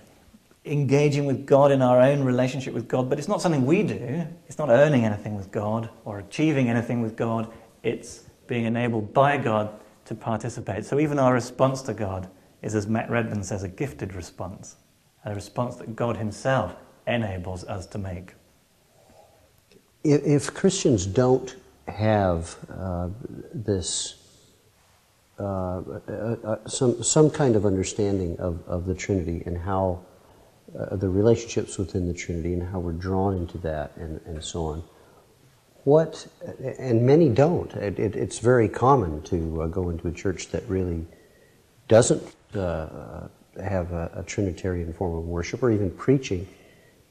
engaging 0.66 1.26
with 1.26 1.48
God 1.48 1.72
in 1.72 1.82
our 1.82 2.00
own 2.00 2.24
relationship 2.24 2.76
with 2.76 2.88
God. 2.88 3.10
But 3.10 3.18
it's 3.18 3.28
not 3.28 3.42
something 3.42 3.66
we 3.66 3.82
do, 3.82 4.28
it's 4.48 4.60
not 4.60 4.70
earning 4.70 5.04
anything 5.04 5.36
with 5.36 5.50
God 5.50 5.90
or 6.06 6.20
achieving 6.20 6.70
anything 6.70 7.02
with 7.02 7.16
God. 7.16 7.52
It's 7.82 8.24
being 8.46 8.66
enabled 8.66 9.16
by 9.16 9.38
God 9.38 9.72
to 10.08 10.16
participate. 10.16 10.86
So 10.86 11.00
even 11.00 11.20
our 11.20 11.34
response 11.34 11.82
to 11.84 11.94
God 11.94 12.30
is, 12.62 12.76
as 12.76 12.88
Matt 12.88 13.10
Redman 13.10 13.44
says, 13.44 13.64
a 13.64 13.68
gifted 13.68 14.14
response, 14.14 14.76
a 15.26 15.36
response 15.36 15.76
that 15.78 15.96
God 15.96 16.18
Himself 16.18 16.76
enables 17.06 17.64
us 17.66 17.86
to 17.88 17.98
make. 17.98 18.34
If, 20.04 20.54
Christians 20.54 21.06
don't 21.06 21.56
have 21.88 22.56
uh, 22.70 23.10
this 23.54 24.16
uh, 25.40 25.44
uh, 25.44 26.12
uh, 26.12 26.68
some, 26.68 27.04
some 27.04 27.30
kind 27.30 27.56
of 27.56 27.66
understanding 27.66 28.40
of, 28.40 28.64
of 28.68 28.86
the 28.86 28.96
Trinity 28.96 29.44
and 29.46 29.58
how 29.58 30.04
uh, 30.78 30.96
the 30.96 31.10
relationships 31.10 31.78
within 31.78 32.08
the 32.08 32.14
Trinity 32.14 32.54
and 32.54 32.64
how 32.64 32.80
we're 32.80 32.92
drawn 32.92 33.36
into 33.36 33.58
that 33.60 33.92
and, 33.98 34.20
and 34.26 34.44
so 34.44 34.66
on. 34.66 34.84
What, 35.88 36.28
and 36.80 37.06
many 37.06 37.30
don't. 37.30 37.72
It, 37.76 37.98
it, 37.98 38.14
it's 38.14 38.40
very 38.40 38.68
common 38.68 39.22
to 39.22 39.62
uh, 39.62 39.68
go 39.68 39.88
into 39.88 40.10
a 40.10 40.12
church 40.12 40.50
that 40.50 40.68
really 40.68 41.06
doesn't 41.88 42.22
uh, 42.54 43.30
have 43.64 43.94
a, 43.94 44.12
a, 44.16 44.24
Trinitarian 44.24 44.92
form 44.92 45.18
of 45.18 45.24
worship 45.24 45.64
or 45.64 45.72
even 45.72 45.90
preaching, 45.92 46.46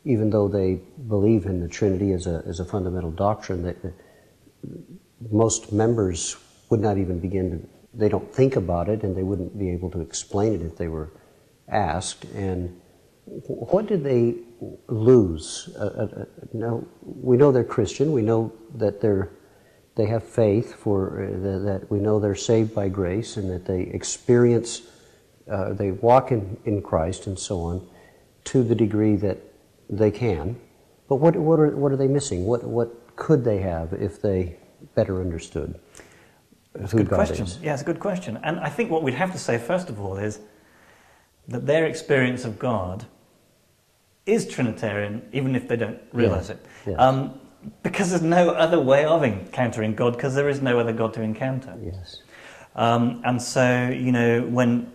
even 0.04 0.28
though 0.28 0.46
they 0.46 0.74
believe 1.08 1.46
in 1.46 1.58
the 1.58 1.68
Trinity 1.68 2.12
as 2.12 2.26
a, 2.26 2.42
as 2.46 2.60
a 2.60 2.66
fundamental 2.66 3.10
doctrine, 3.10 3.62
that 3.62 3.78
most 5.30 5.72
members 5.72 6.36
would 6.68 6.80
not 6.80 6.98
even 6.98 7.18
begin 7.18 7.50
to, 7.52 7.68
they 7.94 8.10
don't 8.10 8.30
think 8.30 8.56
about 8.56 8.90
it 8.90 9.04
and 9.04 9.16
they 9.16 9.22
wouldn't 9.22 9.58
be 9.58 9.70
able 9.70 9.90
to 9.90 10.02
explain 10.02 10.52
it 10.52 10.60
if 10.60 10.76
they 10.76 10.88
were 10.88 11.10
asked. 11.66 12.26
And 12.34 12.78
what 13.26 13.86
did 13.86 14.04
they 14.04 14.36
lose? 14.88 15.68
Uh, 15.76 15.80
uh, 15.80 16.08
uh, 16.20 16.24
no, 16.52 16.86
we 17.02 17.36
know 17.36 17.50
they're 17.50 17.64
Christian. 17.64 18.12
We 18.12 18.22
know 18.22 18.52
that 18.74 19.00
they're 19.00 19.30
they 19.96 20.06
have 20.06 20.22
faith 20.22 20.74
for 20.74 21.24
uh, 21.24 21.58
that 21.64 21.90
we 21.90 21.98
know 21.98 22.20
they're 22.20 22.34
saved 22.34 22.74
by 22.74 22.88
grace 22.88 23.36
and 23.36 23.50
that 23.50 23.64
they 23.64 23.82
experience 23.82 24.82
uh, 25.50 25.72
they 25.72 25.90
walk 25.90 26.32
in, 26.32 26.56
in 26.64 26.82
Christ 26.82 27.26
and 27.26 27.38
so 27.38 27.60
on 27.60 27.86
to 28.44 28.62
the 28.62 28.74
degree 28.74 29.16
that 29.16 29.38
they 29.88 30.10
can. 30.10 30.56
But 31.08 31.16
what 31.16 31.34
what 31.36 31.58
are 31.58 31.76
what 31.76 31.92
are 31.92 31.96
they 31.96 32.08
missing? 32.08 32.44
What 32.44 32.62
what 32.64 33.16
could 33.16 33.44
they 33.44 33.58
have 33.58 33.92
if 33.92 34.22
they 34.22 34.56
better 34.94 35.20
understood? 35.20 35.80
That's 36.74 36.92
a 36.92 36.96
good 36.96 37.08
God 37.08 37.16
question. 37.16 37.46
Is? 37.46 37.58
Yeah, 37.62 37.72
it's 37.72 37.82
a 37.82 37.86
good 37.86 38.00
question. 38.00 38.38
And 38.42 38.60
I 38.60 38.68
think 38.68 38.90
what 38.90 39.02
we'd 39.02 39.14
have 39.14 39.32
to 39.32 39.38
say 39.38 39.58
first 39.58 39.88
of 39.88 40.00
all 40.00 40.16
is 40.16 40.40
that 41.48 41.66
their 41.66 41.86
experience 41.86 42.44
of 42.44 42.58
God 42.58 43.06
is 44.26 44.46
Trinitarian, 44.46 45.22
even 45.32 45.54
if 45.54 45.68
they 45.68 45.76
don't 45.76 46.00
realize 46.12 46.50
it. 46.50 46.66
Um, 46.98 47.40
because 47.82 48.10
there's 48.10 48.22
no 48.22 48.50
other 48.50 48.80
way 48.80 49.04
of 49.04 49.24
encountering 49.24 49.94
God, 49.94 50.14
because 50.14 50.34
there 50.34 50.48
is 50.48 50.60
no 50.60 50.78
other 50.78 50.92
God 50.92 51.14
to 51.14 51.22
encounter. 51.22 51.76
Yes. 51.82 52.22
Um, 52.74 53.22
and 53.24 53.40
so, 53.40 53.88
you 53.88 54.12
know, 54.12 54.42
when 54.42 54.92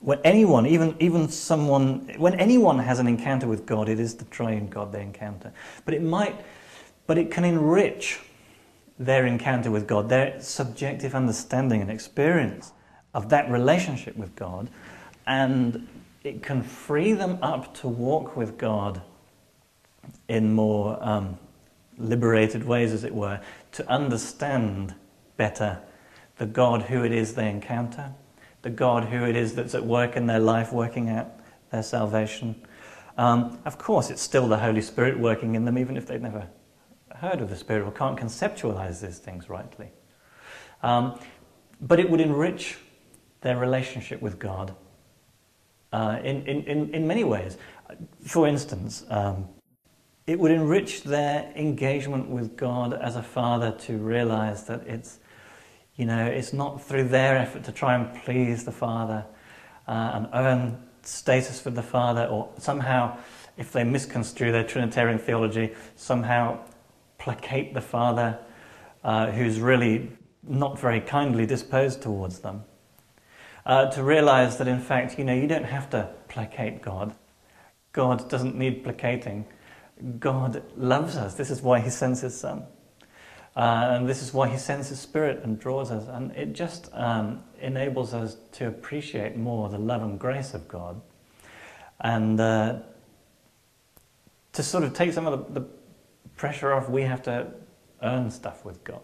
when 0.00 0.18
anyone, 0.24 0.66
even 0.66 0.96
even 0.98 1.28
someone, 1.28 2.10
when 2.16 2.34
anyone 2.40 2.78
has 2.78 2.98
an 2.98 3.06
encounter 3.06 3.46
with 3.46 3.66
God, 3.66 3.88
it 3.88 4.00
is 4.00 4.16
the 4.16 4.24
triune 4.26 4.68
God 4.68 4.92
they 4.92 5.02
encounter. 5.02 5.52
But 5.84 5.94
it 5.94 6.02
might, 6.02 6.44
but 7.06 7.18
it 7.18 7.30
can 7.30 7.44
enrich 7.44 8.18
their 8.98 9.26
encounter 9.26 9.70
with 9.70 9.86
God, 9.86 10.08
their 10.08 10.40
subjective 10.40 11.14
understanding 11.14 11.80
and 11.80 11.90
experience 11.90 12.72
of 13.14 13.28
that 13.28 13.50
relationship 13.50 14.16
with 14.16 14.34
God, 14.34 14.70
and 15.26 15.86
it 16.24 16.42
can 16.42 16.62
free 16.62 17.12
them 17.12 17.38
up 17.42 17.74
to 17.74 17.88
walk 17.88 18.36
with 18.36 18.58
God 18.58 19.02
in 20.28 20.52
more 20.54 20.98
um, 21.02 21.38
liberated 21.98 22.64
ways, 22.64 22.92
as 22.92 23.04
it 23.04 23.14
were, 23.14 23.40
to 23.72 23.88
understand 23.88 24.94
better 25.36 25.80
the 26.36 26.46
God 26.46 26.82
who 26.82 27.04
it 27.04 27.12
is 27.12 27.34
they 27.34 27.48
encounter, 27.48 28.12
the 28.62 28.70
God 28.70 29.04
who 29.04 29.24
it 29.24 29.36
is 29.36 29.54
that's 29.54 29.74
at 29.74 29.84
work 29.84 30.16
in 30.16 30.26
their 30.26 30.38
life, 30.38 30.72
working 30.72 31.08
out 31.08 31.28
their 31.70 31.82
salvation. 31.82 32.54
Um, 33.18 33.58
of 33.64 33.78
course, 33.78 34.10
it's 34.10 34.22
still 34.22 34.48
the 34.48 34.58
Holy 34.58 34.80
Spirit 34.80 35.18
working 35.18 35.54
in 35.54 35.64
them, 35.64 35.76
even 35.76 35.96
if 35.96 36.06
they've 36.06 36.22
never 36.22 36.48
heard 37.16 37.40
of 37.40 37.50
the 37.50 37.56
Spirit 37.56 37.84
or 37.86 37.92
can't 37.92 38.18
conceptualize 38.18 39.00
these 39.00 39.18
things 39.18 39.48
rightly. 39.48 39.90
Um, 40.82 41.18
but 41.80 42.00
it 42.00 42.10
would 42.10 42.20
enrich 42.20 42.78
their 43.42 43.56
relationship 43.56 44.22
with 44.22 44.38
God 44.38 44.74
uh, 45.92 46.18
in, 46.22 46.46
in, 46.46 46.94
in 46.94 47.06
many 47.06 47.24
ways. 47.24 47.56
For 48.26 48.46
instance, 48.46 49.04
um, 49.10 49.48
it 50.26 50.38
would 50.38 50.52
enrich 50.52 51.02
their 51.02 51.52
engagement 51.56 52.28
with 52.28 52.56
God 52.56 52.94
as 52.94 53.16
a 53.16 53.22
father 53.22 53.72
to 53.80 53.98
realize 53.98 54.64
that 54.64 54.86
it's, 54.86 55.18
you 55.96 56.06
know, 56.06 56.24
it's 56.26 56.52
not 56.52 56.82
through 56.82 57.08
their 57.08 57.36
effort 57.36 57.64
to 57.64 57.72
try 57.72 57.94
and 57.94 58.14
please 58.22 58.64
the 58.64 58.72
father 58.72 59.24
uh, 59.88 60.10
and 60.14 60.28
earn 60.32 60.82
status 61.02 61.60
for 61.60 61.70
the 61.70 61.82
father, 61.82 62.26
or 62.26 62.48
somehow, 62.58 63.18
if 63.56 63.72
they 63.72 63.82
misconstrue 63.82 64.52
their 64.52 64.64
Trinitarian 64.64 65.18
theology, 65.18 65.74
somehow 65.96 66.58
placate 67.18 67.74
the 67.74 67.80
father 67.80 68.38
uh, 69.02 69.30
who's 69.32 69.60
really 69.60 70.10
not 70.44 70.78
very 70.78 71.00
kindly 71.00 71.44
disposed 71.44 72.00
towards 72.00 72.38
them 72.38 72.64
uh, 73.64 73.90
to 73.90 74.02
realize 74.02 74.58
that 74.58 74.68
in 74.68 74.80
fact, 74.80 75.18
you 75.18 75.24
know, 75.24 75.34
you 75.34 75.46
don't 75.46 75.64
have 75.64 75.90
to 75.90 76.10
placate 76.28 76.82
God. 76.82 77.14
God 77.92 78.28
doesn't 78.28 78.56
need 78.56 78.82
placating. 78.82 79.46
God 80.18 80.62
loves 80.76 81.16
us. 81.16 81.34
This 81.34 81.50
is 81.50 81.62
why 81.62 81.80
He 81.80 81.90
sends 81.90 82.20
His 82.20 82.38
Son. 82.38 82.64
Uh, 83.54 83.88
and 83.90 84.08
this 84.08 84.22
is 84.22 84.32
why 84.32 84.48
He 84.48 84.56
sends 84.56 84.88
His 84.88 84.98
Spirit 84.98 85.44
and 85.44 85.60
draws 85.60 85.90
us. 85.90 86.08
And 86.08 86.32
it 86.32 86.54
just 86.54 86.88
um, 86.92 87.44
enables 87.60 88.14
us 88.14 88.36
to 88.52 88.66
appreciate 88.66 89.36
more 89.36 89.68
the 89.68 89.78
love 89.78 90.02
and 90.02 90.18
grace 90.18 90.54
of 90.54 90.66
God. 90.66 91.00
And 92.00 92.40
uh, 92.40 92.80
to 94.54 94.62
sort 94.62 94.84
of 94.84 94.94
take 94.94 95.12
some 95.12 95.26
of 95.26 95.54
the, 95.54 95.60
the, 95.60 95.66
pressure 96.34 96.72
off, 96.72 96.88
we 96.88 97.02
have 97.02 97.22
to 97.22 97.46
earn 98.02 98.28
stuff 98.28 98.64
with 98.64 98.82
God. 98.82 99.02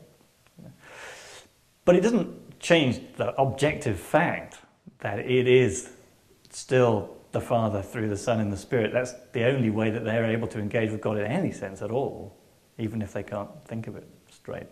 But 1.85 1.95
it 1.95 2.00
doesn't 2.00 2.48
change 2.61 3.00
the 3.17 3.35
objective 3.41 3.99
fact 3.99 4.59
that 5.00 5.19
it 5.19 5.47
is 5.47 5.91
still 6.50 7.17
the 7.33 7.41
Father 7.41 7.83
through 7.83 8.09
the 8.09 8.17
Son 8.17 8.41
and 8.41 8.53
the 8.53 8.57
Spirit. 8.57 8.93
That's 8.93 9.15
the 9.33 9.45
only 9.45 9.71
way 9.71 9.91
that 9.91 10.05
they're 10.05 10.27
able 10.27 10.49
to 10.49 10.59
engage 10.59 10.91
with 10.91 11.00
God 11.00 11.19
in 11.19 11.27
any 11.27 11.53
sense 11.53 11.83
at 11.83 11.91
all, 11.91 12.37
even 12.79 13.03
if 13.03 13.12
they 13.12 13.23
can't 13.23 13.50
think 13.67 13.87
of 13.87 13.97
it 13.97 14.09
straight. 14.31 14.67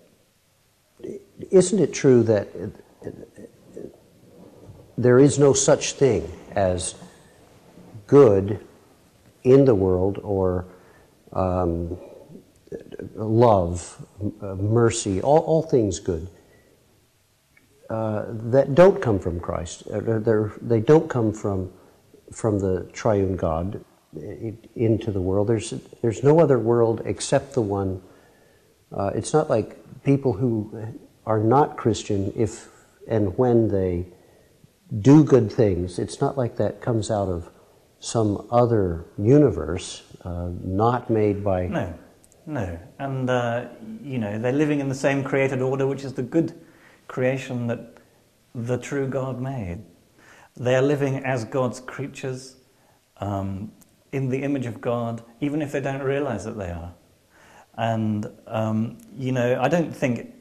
Isn't 1.50 1.78
it 1.78 1.92
true 1.92 2.22
that 2.22 2.48
there 4.96 5.18
is 5.18 5.38
no 5.38 5.52
such 5.52 5.92
thing 5.92 6.30
as 6.52 6.94
good 8.06 8.64
in 9.44 9.64
the 9.64 9.74
world 9.74 10.18
or 10.22 10.64
um, 11.34 11.98
love, 13.14 14.04
mercy, 14.42 15.20
all, 15.20 15.40
all 15.40 15.62
things 15.62 16.00
good? 16.00 16.28
Uh, 17.88 18.24
that 18.28 18.74
don't 18.74 19.00
come 19.00 19.18
from 19.18 19.38
Christ. 19.38 19.84
Uh, 19.86 20.00
they 20.60 20.80
do 20.80 20.98
not 21.00 21.08
come 21.08 21.32
from, 21.32 21.72
from 22.32 22.58
the 22.58 22.88
triune 22.92 23.36
God 23.36 23.84
into 24.74 25.12
the 25.12 25.20
world. 25.20 25.46
There's, 25.46 25.70
there's 26.02 26.22
no 26.24 26.40
other 26.40 26.58
world 26.58 27.02
except 27.04 27.54
the 27.54 27.60
one. 27.60 28.02
Uh, 28.90 29.12
it's 29.14 29.32
not 29.32 29.48
like 29.48 30.02
people 30.02 30.32
who 30.32 30.96
are 31.26 31.38
not 31.38 31.76
Christian, 31.76 32.32
if 32.34 32.68
and 33.06 33.36
when 33.38 33.68
they 33.68 34.06
do 35.00 35.24
good 35.24 35.52
things, 35.52 35.98
it's 35.98 36.20
not 36.20 36.36
like 36.36 36.56
that 36.56 36.80
comes 36.80 37.10
out 37.10 37.28
of 37.28 37.50
some 37.98 38.46
other 38.50 39.06
universe, 39.18 40.02
uh, 40.24 40.50
not 40.62 41.10
made 41.10 41.44
by. 41.44 41.66
No, 41.66 41.98
no. 42.46 42.78
And, 42.98 43.28
uh, 43.30 43.66
you 44.02 44.18
know, 44.18 44.38
they're 44.38 44.52
living 44.52 44.80
in 44.80 44.88
the 44.88 44.94
same 44.94 45.24
created 45.24 45.60
order, 45.60 45.86
which 45.86 46.04
is 46.04 46.14
the 46.14 46.22
good 46.22 46.54
creation 47.08 47.66
that 47.66 47.98
the 48.54 48.78
true 48.78 49.06
God 49.06 49.40
made. 49.40 49.82
They 50.56 50.74
are 50.74 50.82
living 50.82 51.24
as 51.24 51.44
God's 51.44 51.80
creatures 51.80 52.56
um, 53.18 53.72
in 54.12 54.28
the 54.28 54.42
image 54.42 54.66
of 54.66 54.80
God, 54.80 55.22
even 55.40 55.60
if 55.60 55.72
they 55.72 55.80
don't 55.80 56.02
realize 56.02 56.44
that 56.44 56.56
they 56.56 56.70
are. 56.70 56.94
And 57.76 58.26
um, 58.46 58.98
you 59.16 59.32
know, 59.32 59.60
I 59.60 59.68
don't 59.68 59.94
think, 59.94 60.32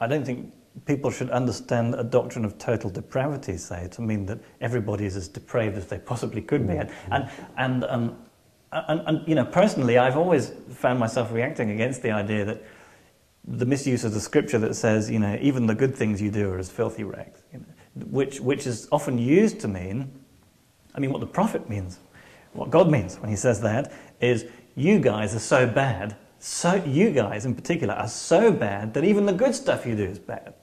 I 0.00 0.06
don't 0.06 0.24
think 0.24 0.52
people 0.86 1.10
should 1.10 1.30
understand 1.30 1.94
a 1.94 2.04
doctrine 2.04 2.44
of 2.44 2.56
total 2.58 2.88
depravity, 2.88 3.56
say, 3.56 3.88
to 3.88 4.00
mean 4.00 4.26
that 4.26 4.38
everybody 4.60 5.04
is 5.04 5.16
as 5.16 5.28
depraved 5.28 5.76
as 5.76 5.86
they 5.86 5.98
possibly 5.98 6.40
could 6.40 6.66
be. 6.66 6.76
And, 6.76 6.90
and, 7.10 7.30
and, 7.56 7.84
um, 7.84 8.18
and, 8.72 9.00
and, 9.06 9.28
you 9.28 9.34
know, 9.34 9.44
personally, 9.44 9.98
I've 9.98 10.16
always 10.16 10.52
found 10.70 10.98
myself 10.98 11.32
reacting 11.32 11.70
against 11.70 12.02
the 12.02 12.10
idea 12.10 12.44
that 12.44 12.62
the 13.50 13.64
misuse 13.64 14.04
of 14.04 14.12
the 14.12 14.20
scripture 14.20 14.58
that 14.58 14.74
says, 14.74 15.10
you 15.10 15.18
know, 15.18 15.38
even 15.40 15.66
the 15.66 15.74
good 15.74 15.94
things 15.94 16.20
you 16.20 16.30
do 16.30 16.50
are 16.50 16.58
as 16.58 16.70
filthy 16.70 17.04
rags, 17.04 17.42
you 17.52 17.60
know, 17.60 18.06
which, 18.06 18.40
which 18.40 18.66
is 18.66 18.88
often 18.92 19.18
used 19.18 19.58
to 19.60 19.68
mean, 19.68 20.12
I 20.94 21.00
mean, 21.00 21.10
what 21.10 21.20
the 21.20 21.26
prophet 21.26 21.68
means, 21.68 21.98
what 22.52 22.70
God 22.70 22.90
means 22.90 23.16
when 23.16 23.30
he 23.30 23.36
says 23.36 23.60
that 23.62 23.92
is, 24.20 24.44
you 24.74 24.98
guys 24.98 25.34
are 25.34 25.40
so 25.40 25.66
bad, 25.66 26.16
so 26.38 26.74
you 26.84 27.10
guys 27.10 27.46
in 27.46 27.54
particular 27.54 27.94
are 27.94 28.08
so 28.08 28.52
bad 28.52 28.94
that 28.94 29.04
even 29.04 29.26
the 29.26 29.32
good 29.32 29.54
stuff 29.54 29.86
you 29.86 29.96
do 29.96 30.04
is 30.04 30.18
bad. 30.18 30.54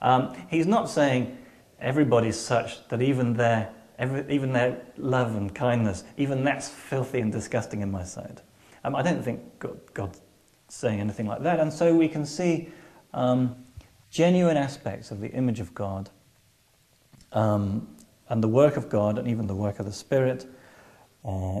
Um, 0.00 0.36
he's 0.48 0.66
not 0.66 0.88
saying 0.88 1.36
everybody's 1.80 2.38
such 2.38 2.86
that 2.88 3.02
even 3.02 3.34
their, 3.34 3.70
every, 3.98 4.24
even 4.32 4.52
their 4.52 4.80
love 4.96 5.34
and 5.34 5.54
kindness, 5.54 6.04
even 6.16 6.44
that's 6.44 6.68
filthy 6.68 7.20
and 7.20 7.32
disgusting 7.32 7.82
in 7.82 7.90
my 7.90 8.04
sight. 8.04 8.42
Um, 8.84 8.94
I 8.94 9.02
don't 9.02 9.22
think 9.22 9.40
God, 9.58 9.80
God 9.94 10.16
saying 10.68 11.00
anything 11.00 11.26
like 11.26 11.42
that. 11.42 11.60
And 11.60 11.72
so 11.72 11.94
we 11.94 12.08
can 12.08 12.24
see 12.26 12.68
um, 13.12 13.56
genuine 14.10 14.56
aspects 14.56 15.10
of 15.10 15.20
the 15.20 15.30
image 15.30 15.60
of 15.60 15.74
God 15.74 16.10
um, 17.32 17.88
and 18.28 18.42
the 18.42 18.48
work 18.48 18.76
of 18.76 18.88
God 18.88 19.18
and 19.18 19.28
even 19.28 19.46
the 19.46 19.54
work 19.54 19.78
of 19.78 19.86
the 19.86 19.92
Spirit 19.92 20.46
uh, 21.24 21.60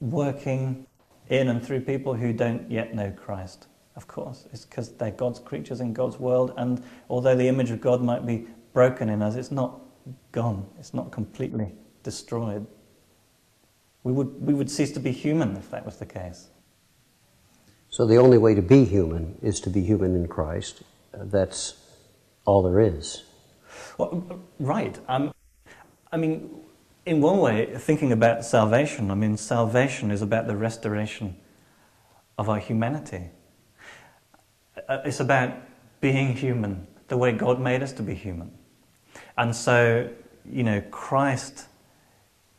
working 0.00 0.86
in 1.28 1.48
and 1.48 1.64
through 1.64 1.80
people 1.80 2.14
who 2.14 2.32
don't 2.32 2.70
yet 2.70 2.94
know 2.94 3.10
Christ. 3.10 3.66
Of 3.96 4.06
course, 4.08 4.46
it's 4.52 4.64
because 4.64 4.92
they're 4.92 5.10
God's 5.10 5.38
creatures 5.38 5.80
in 5.80 5.92
God's 5.92 6.18
world, 6.18 6.54
and 6.56 6.82
although 7.10 7.36
the 7.36 7.46
image 7.46 7.70
of 7.70 7.80
God 7.80 8.02
might 8.02 8.26
be 8.26 8.46
broken 8.72 9.08
in 9.10 9.20
us, 9.20 9.34
it's 9.34 9.50
not 9.50 9.80
gone, 10.32 10.66
it's 10.78 10.94
not 10.94 11.12
completely 11.12 11.74
destroyed. 12.02 12.66
We 14.02 14.12
would, 14.12 14.44
we 14.44 14.54
would 14.54 14.70
cease 14.70 14.92
to 14.92 15.00
be 15.00 15.12
human 15.12 15.56
if 15.56 15.70
that 15.70 15.84
was 15.84 15.96
the 15.98 16.06
case. 16.06 16.48
So 17.92 18.06
the 18.06 18.16
only 18.16 18.38
way 18.38 18.54
to 18.54 18.62
be 18.62 18.86
human 18.86 19.36
is 19.42 19.60
to 19.60 19.70
be 19.70 19.82
human 19.82 20.16
in 20.16 20.26
Christ. 20.26 20.82
Uh, 21.12 21.24
that's 21.24 21.74
all 22.46 22.62
there 22.62 22.80
is. 22.80 23.22
Well, 23.98 24.40
right. 24.58 24.98
Um, 25.08 25.34
I 26.10 26.16
mean, 26.16 26.62
in 27.04 27.20
one 27.20 27.38
way, 27.38 27.66
thinking 27.76 28.10
about 28.10 28.46
salvation, 28.46 29.10
I 29.10 29.14
mean, 29.14 29.36
salvation 29.36 30.10
is 30.10 30.22
about 30.22 30.46
the 30.46 30.56
restoration 30.56 31.36
of 32.38 32.48
our 32.48 32.58
humanity. 32.58 33.28
Uh, 34.88 35.02
it's 35.04 35.20
about 35.20 35.52
being 36.00 36.34
human 36.34 36.86
the 37.08 37.18
way 37.18 37.32
God 37.32 37.60
made 37.60 37.82
us 37.82 37.92
to 37.92 38.02
be 38.02 38.14
human. 38.14 38.50
And 39.36 39.54
so, 39.54 40.08
you 40.50 40.62
know, 40.62 40.80
Christ, 40.90 41.66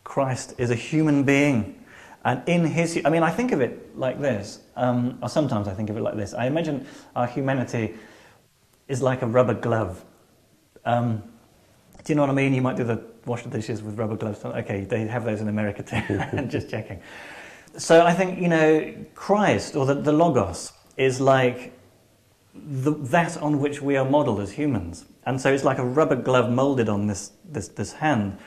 Christ 0.04 0.54
is 0.60 0.70
a 0.70 0.76
human 0.76 1.24
being. 1.24 1.83
And 2.26 2.42
in 2.48 2.66
his, 2.66 3.00
I 3.04 3.10
mean, 3.10 3.24
I 3.24 3.32
think 3.32 3.52
of 3.52 3.62
it 3.62 3.98
like 3.98 4.22
this, 4.22 4.60
um, 4.76 5.18
or 5.22 5.30
sometimes 5.30 5.68
I 5.68 5.74
think 5.74 5.90
of 5.90 5.98
it 5.98 6.02
like 6.02 6.16
this. 6.16 6.34
I 6.34 6.46
imagine 6.46 6.86
our 7.16 7.28
humanity 7.28 7.96
is 8.88 9.02
like 9.02 9.22
a 9.22 9.28
rubber 9.28 9.54
glove. 9.54 10.04
Um, 10.86 11.24
do 12.04 12.12
you 12.12 12.16
know 12.16 12.22
what 12.22 12.30
I 12.30 12.34
mean? 12.34 12.54
You 12.54 12.62
might 12.62 12.78
do 12.78 12.84
the 12.84 13.04
wash 13.26 13.44
the 13.44 13.50
dishes 13.50 13.82
with 13.82 13.98
rubber 13.98 14.16
gloves. 14.16 14.44
Okay, 14.44 14.84
they 14.84 15.06
have 15.08 15.26
those 15.26 15.42
in 15.42 15.48
America 15.48 15.84
too. 15.84 16.20
And 16.38 16.50
just 16.50 16.70
checking. 16.70 17.02
So 17.78 18.06
I 18.06 18.14
think, 18.14 18.40
you 18.40 18.50
know, 18.50 18.94
Christ 19.16 19.76
or 19.76 19.86
the, 19.86 19.96
the 19.96 20.12
Logos 20.12 20.74
is 20.98 21.20
like 21.20 21.74
the, 22.54 22.92
that 22.92 23.38
on 23.38 23.60
which 23.60 23.82
we 23.82 23.98
are 23.98 24.06
modeled 24.06 24.40
as 24.40 24.52
humans. 24.52 25.06
And 25.26 25.40
so 25.40 25.52
it's 25.52 25.64
like 25.64 25.80
a 25.80 25.86
rubber 25.86 26.16
glove 26.16 26.52
molded 26.52 26.90
on 26.90 27.08
this, 27.08 27.32
this, 27.46 27.70
this 27.70 27.94
hand. 27.94 28.38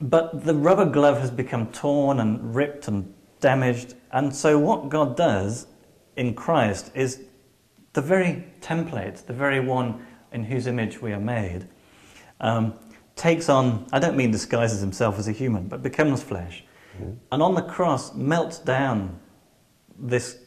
But 0.00 0.44
the 0.44 0.54
rubber 0.54 0.86
glove 0.86 1.18
has 1.20 1.30
become 1.30 1.70
torn 1.72 2.20
and 2.20 2.54
ripped 2.54 2.88
and 2.88 3.12
damaged. 3.40 3.94
And 4.12 4.34
so 4.34 4.58
what 4.58 4.88
God 4.88 5.16
does 5.16 5.66
in 6.16 6.34
Christ 6.34 6.90
is 6.94 7.24
the 7.92 8.00
very 8.00 8.44
template, 8.60 9.26
the 9.26 9.32
very 9.32 9.60
one 9.60 10.04
in 10.32 10.44
whose 10.44 10.66
image 10.66 11.02
we 11.02 11.12
are 11.12 11.20
made, 11.20 11.68
um, 12.40 12.74
takes 13.16 13.48
on, 13.48 13.86
I 13.92 13.98
don't 13.98 14.16
mean 14.16 14.30
disguises 14.30 14.80
himself 14.80 15.18
as 15.18 15.28
a 15.28 15.32
human, 15.32 15.68
but 15.68 15.82
becomes 15.82 16.22
flesh. 16.22 16.64
Mm-hmm. 16.96 17.12
And 17.32 17.42
on 17.42 17.54
the 17.54 17.62
cross 17.62 18.14
melts 18.14 18.58
down 18.58 19.18
this 19.98 20.38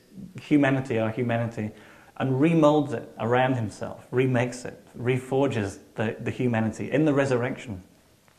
humanity, 0.42 0.98
our 1.00 1.12
humanity, 1.12 1.72
and 2.18 2.40
remolds 2.40 2.94
it 2.94 3.12
around 3.20 3.56
himself, 3.56 4.08
remakes 4.12 4.66
it, 4.66 4.80
reforges 4.98 5.80
the, 5.96 6.16
the 6.22 6.32
humanity 6.32 6.92
in 6.92 7.06
the 7.06 7.14
resurrection. 7.14 7.84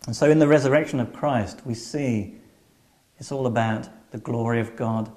And 0.06 0.14
so 0.14 0.30
in 0.30 0.38
the 0.38 0.48
resurrection 0.48 1.00
of 1.00 1.12
Christ, 1.12 1.62
we 1.64 1.74
see 1.74 2.34
it's 3.18 3.32
all 3.32 3.46
about 3.46 3.88
the 4.10 4.18
glory 4.18 4.60
of 4.60 4.76
God 4.76 5.10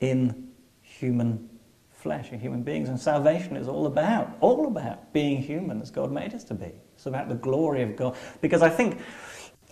in 0.00 0.48
human 0.80 1.48
flesh, 1.90 2.32
in 2.32 2.40
human 2.40 2.62
beings. 2.62 2.88
And 2.88 3.00
salvation 3.00 3.56
is 3.56 3.68
all 3.68 3.86
about, 3.86 4.36
all 4.40 4.66
about 4.66 5.12
being 5.12 5.40
human 5.42 5.80
as 5.80 5.90
God 5.90 6.12
made 6.12 6.34
us 6.34 6.44
to 6.44 6.54
be. 6.54 6.72
It's 6.94 7.06
about 7.06 7.28
the 7.28 7.34
glory 7.34 7.82
of 7.82 7.96
God. 7.96 8.16
Because 8.40 8.62
I 8.62 8.68
think, 8.68 9.00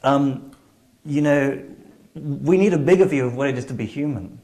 um, 0.03 0.53
you 1.05 1.23
know, 1.23 1.63
we 2.15 2.57
need 2.57 2.73
a 2.73 2.79
bigger 2.79 3.05
view 3.05 3.27
of 3.27 3.35
what 3.35 3.49
it 3.49 3.59
is 3.59 3.65
to 3.67 3.75
be 3.75 3.87
human. 3.87 4.41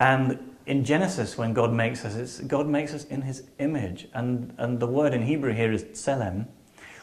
And 0.00 0.56
in 0.66 0.84
Genesis, 0.84 1.38
when 1.38 1.52
God 1.52 1.72
makes 1.72 2.04
us, 2.04 2.40
God 2.40 2.66
makes 2.66 2.92
us 2.92 3.04
in 3.04 3.22
His 3.22 3.44
image, 3.58 4.08
and 4.12 4.52
and 4.58 4.80
the 4.80 4.86
word 4.86 5.14
in 5.14 5.22
Hebrew 5.22 5.52
here 5.52 5.72
is 5.72 5.84
tselem, 5.84 6.48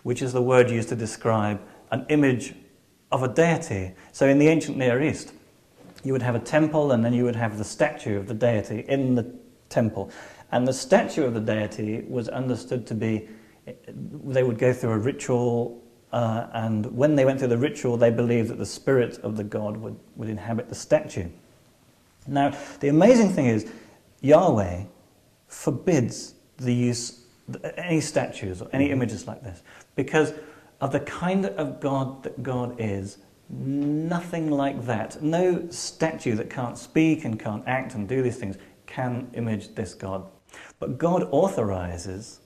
which 0.04 0.22
is 0.22 0.34
the 0.34 0.42
word 0.42 0.70
used 0.70 0.89
to 0.89 0.96
describe 0.96 1.62
an 1.93 2.06
image 2.10 2.53
of 3.12 3.23
a 3.23 3.27
deity. 3.27 3.93
So 4.12 4.27
in 4.27 4.39
the 4.39 4.47
ancient 4.49 4.77
Near 4.77 5.01
East, 5.01 5.32
you 6.03 6.12
would 6.12 6.21
have 6.21 6.36
a 6.36 6.39
temple, 6.39 6.91
and 6.91 7.06
then 7.06 7.13
you 7.13 7.23
would 7.23 7.36
have 7.36 7.58
the 7.58 7.63
statue 7.63 8.17
of 8.17 8.27
the 8.27 8.34
deity 8.34 8.84
in 8.89 9.15
the 9.15 9.34
temple, 9.69 10.12
and 10.51 10.67
the 10.67 10.73
statue 10.73 11.23
of 11.23 11.34
the 11.34 11.39
deity 11.39 12.03
was 12.10 12.27
understood 12.27 12.86
to 12.88 12.93
be. 12.95 13.29
They 14.25 14.43
would 14.43 14.58
go 14.58 14.73
through 14.73 14.91
a 14.91 14.97
ritual 14.97 15.82
uh, 16.13 16.47
and 16.53 16.86
when 16.95 17.15
they 17.15 17.25
went 17.25 17.39
through 17.39 17.47
the 17.47 17.58
ritual, 17.58 17.97
they 17.97 18.12
believed 18.12 18.49
that 18.49 18.60
the 18.60 18.65
spirit 18.65 19.17
of 19.23 19.36
the 19.36 19.43
god 19.43 19.75
would, 19.77 19.95
would 20.15 20.29
inhabit 20.29 20.69
the 20.69 20.75
statue. 20.75 21.27
Now, 22.27 22.56
the 22.82 22.89
amazing 22.89 23.29
thing 23.29 23.47
is, 23.47 23.65
Yahweh 24.21 24.84
forbids 25.47 26.36
the 26.58 26.73
use 26.73 27.23
any 27.77 27.99
statues 27.99 28.62
or 28.62 28.69
any 28.71 28.86
mm-hmm. 28.86 28.93
images 28.93 29.27
like 29.27 29.43
this 29.43 29.63
because 29.95 30.34
of 30.82 30.92
the 30.92 31.00
kind 31.00 31.46
of 31.46 31.80
God 31.80 32.24
that 32.24 32.44
God 32.44 32.76
is. 32.80 33.18
Nothing 33.50 34.50
like 34.50 34.86
that. 34.86 35.22
No 35.22 35.70
statue 35.70 36.36
that 36.36 36.50
can't 36.50 36.78
speak 36.78 37.26
and 37.26 37.40
can't 37.40 37.64
act 37.68 37.96
and 37.96 38.08
do 38.08 38.22
these 38.22 38.38
things 38.38 38.58
can 38.86 39.30
image 39.34 39.76
this 39.76 39.94
God. 39.94 40.26
But 40.80 40.98
God 40.98 41.28
authorizes 41.32 42.40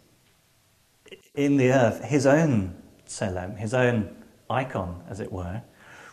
in 1.35 1.57
the 1.57 1.71
earth 1.71 2.03
his 2.03 2.25
own 2.25 2.75
Tselem, 3.07 3.57
his 3.57 3.73
own 3.73 4.15
icon, 4.49 5.03
as 5.09 5.19
it 5.19 5.31
were, 5.31 5.61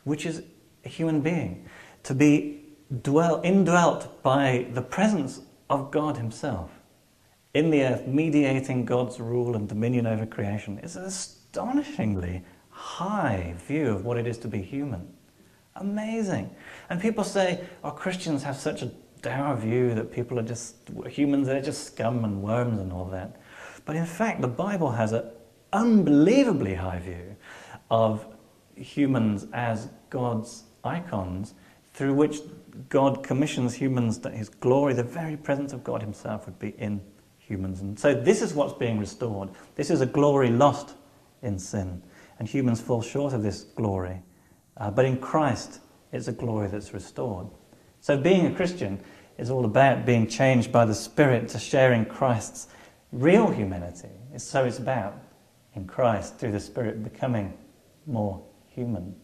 which 0.05 0.27
is 0.27 0.42
a 0.85 0.88
human 0.88 1.20
being, 1.20 1.68
to 2.05 2.14
be 2.14 2.64
dwell, 3.03 3.40
indwelt 3.42 4.22
by 4.22 4.66
the 4.72 4.83
presence 4.83 5.40
of 5.70 5.90
God 5.90 6.16
Himself 6.16 6.70
in 7.55 7.70
the 7.70 7.83
earth, 7.83 8.07
mediating 8.07 8.85
God's 8.85 9.20
rule 9.20 9.57
and 9.57 9.68
dominion 9.68 10.07
over 10.07 10.27
creation, 10.27 10.79
is 10.81 10.96
an 10.96 11.05
astonishingly 11.54 12.42
high 12.70 13.54
view 13.68 13.88
of 13.92 14.04
what 14.04 14.16
it 14.16 14.26
is 14.26 14.36
to 14.38 14.48
be 14.48 14.60
human. 14.60 15.06
Amazing. 15.76 16.50
And 16.90 17.00
people 17.00 17.22
say, 17.22 17.60
oh, 17.84 17.92
Christians 17.92 18.42
have 18.42 18.56
such 18.56 18.82
a 18.82 18.90
dour 19.22 19.56
view 19.56 19.94
that 19.94 20.12
people 20.12 20.38
are 20.40 20.42
just, 20.42 20.74
humans, 21.08 21.46
they're 21.46 21.62
just 21.62 21.86
scum 21.86 22.24
and 22.24 22.42
worms 22.42 22.80
and 22.80 22.92
all 22.92 23.04
that. 23.06 23.40
But 23.84 23.94
in 23.94 24.04
fact, 24.04 24.40
the 24.40 24.48
Bible 24.48 24.90
has 24.90 25.12
an 25.12 25.30
unbelievably 25.72 26.74
high 26.74 26.98
view 26.98 27.36
of 27.88 28.26
humans 28.74 29.46
as 29.52 29.88
God's 30.10 30.64
icons 30.82 31.54
through 31.92 32.14
which 32.14 32.38
God 32.88 33.22
commissions 33.22 33.74
humans 33.74 34.18
that 34.20 34.34
his 34.34 34.48
glory, 34.48 34.92
the 34.94 35.04
very 35.04 35.36
presence 35.36 35.72
of 35.72 35.84
God 35.84 36.02
himself, 36.02 36.46
would 36.46 36.58
be 36.58 36.70
in 36.78 37.00
humans. 37.38 37.80
And 37.80 37.96
so 37.96 38.12
this 38.12 38.42
is 38.42 38.54
what's 38.54 38.72
being 38.72 38.98
restored. 38.98 39.50
This 39.76 39.90
is 39.90 40.00
a 40.00 40.06
glory 40.06 40.50
lost 40.50 40.96
in 41.44 41.59
sin. 41.59 42.02
And 42.38 42.48
humans 42.48 42.80
fall 42.80 43.02
short 43.02 43.33
of 43.33 43.42
this 43.42 43.62
glory. 43.62 44.22
Uh, 44.76 44.90
but 44.90 45.04
in 45.04 45.18
Christ, 45.18 45.80
it's 46.12 46.28
a 46.28 46.33
glory 46.33 46.68
that's 46.68 46.92
restored. 46.92 47.46
So 48.00 48.16
being 48.16 48.46
a 48.46 48.54
Christian 48.54 49.00
is 49.38 49.50
all 49.50 49.64
about 49.64 50.04
being 50.04 50.26
changed 50.26 50.72
by 50.72 50.85
the 50.85 50.94
Spirit 50.94 51.48
to 51.50 51.59
sharing 51.59 52.04
Christ's 52.04 52.68
real 53.12 53.50
humanity. 53.50 54.11
So 54.37 54.64
it's 54.64 54.78
about, 54.78 55.16
in 55.74 55.87
Christ, 55.87 56.38
through 56.38 56.52
the 56.52 56.61
Spirit, 56.61 57.04
becoming 57.04 57.57
more 58.07 58.44
human. 58.68 59.14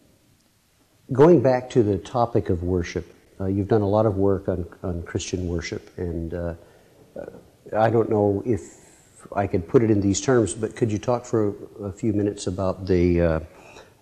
Going 1.11 1.41
back 1.41 1.69
to 1.71 1.83
the 1.83 1.97
topic 1.97 2.49
of 2.49 2.63
worship, 2.63 3.13
uh, 3.39 3.47
you've 3.47 3.67
done 3.67 3.81
a 3.81 3.87
lot 3.87 4.05
of 4.05 4.15
work 4.15 4.47
on, 4.47 4.65
on 4.83 5.03
Christian 5.03 5.47
worship, 5.47 5.89
and 5.97 6.33
uh, 6.33 6.53
I 7.77 7.89
don't 7.89 8.09
know 8.09 8.41
if 8.45 8.80
I 9.35 9.47
could 9.47 9.67
put 9.67 9.83
it 9.83 9.91
in 9.91 10.01
these 10.01 10.21
terms, 10.21 10.53
but 10.53 10.75
could 10.75 10.91
you 10.91 10.97
talk 10.97 11.25
for 11.25 11.53
a, 11.81 11.91
few 11.91 12.13
minutes 12.13 12.47
about 12.47 12.85
the 12.85 13.21
uh, 13.21 13.39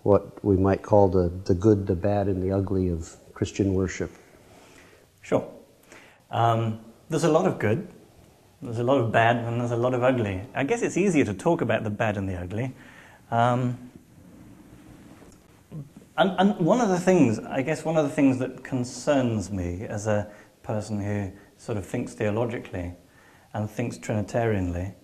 what 0.02 0.42
we 0.44 0.56
might 0.56 0.82
call 0.82 1.08
the, 1.08 1.28
the 1.44 1.54
good, 1.54 1.86
the 1.86 1.94
bad, 1.94 2.26
and 2.26 2.42
the 2.42 2.52
ugly 2.52 2.88
of 2.88 3.16
Christian 3.34 3.74
worship? 3.74 4.10
Sure. 5.22 5.48
Um, 6.30 6.80
there's 7.08 7.24
a 7.24 7.30
lot 7.30 7.46
of 7.46 7.58
good, 7.58 7.88
there's 8.62 8.78
a 8.78 8.84
lot 8.84 9.00
of 9.00 9.12
bad, 9.12 9.36
and 9.36 9.60
there's 9.60 9.70
a 9.70 9.76
lot 9.76 9.94
of 9.94 10.02
ugly. 10.02 10.42
I 10.54 10.64
guess 10.64 10.82
it's 10.82 10.96
easier 10.96 11.24
to 11.24 11.34
talk 11.34 11.60
about 11.60 11.84
the 11.84 11.90
bad 11.90 12.16
and 12.16 12.28
the 12.28 12.36
ugly. 12.36 12.72
Um, 13.30 13.90
and, 16.16 16.34
and 16.38 16.58
one 16.58 16.80
of 16.80 16.88
the 16.88 17.00
things, 17.00 17.38
I 17.38 17.62
guess, 17.62 17.84
one 17.84 17.96
of 17.96 18.04
the 18.04 18.10
things 18.10 18.38
that 18.38 18.62
concerns 18.62 19.50
me 19.50 19.86
as 19.88 20.06
a 20.06 20.30
person 20.62 21.00
who 21.00 21.32
sort 21.56 21.78
of 21.78 21.86
thinks 21.86 22.14
theologically 22.14 22.94
and 23.54 23.70
thinks 23.70 23.98
Trinitarianly 23.98 24.94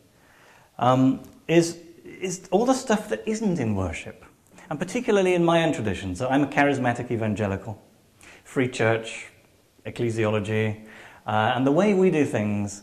um, 0.78 1.22
is, 1.48 1.78
is 2.04 2.48
all 2.50 2.64
the 2.64 2.74
stuff 2.74 3.08
that 3.08 3.22
isn't 3.26 3.58
in 3.58 3.74
worship. 3.74 4.24
And 4.68 4.78
particularly 4.78 5.34
in 5.34 5.44
my 5.44 5.62
own 5.62 5.72
tradition. 5.72 6.16
So 6.16 6.28
I'm 6.28 6.42
a 6.42 6.46
charismatic 6.48 7.10
evangelical, 7.10 7.80
free 8.44 8.68
church, 8.68 9.26
ecclesiology, 9.84 10.84
uh, 11.26 11.52
and 11.54 11.66
the 11.66 11.72
way 11.72 11.94
we 11.94 12.10
do 12.10 12.24
things 12.24 12.82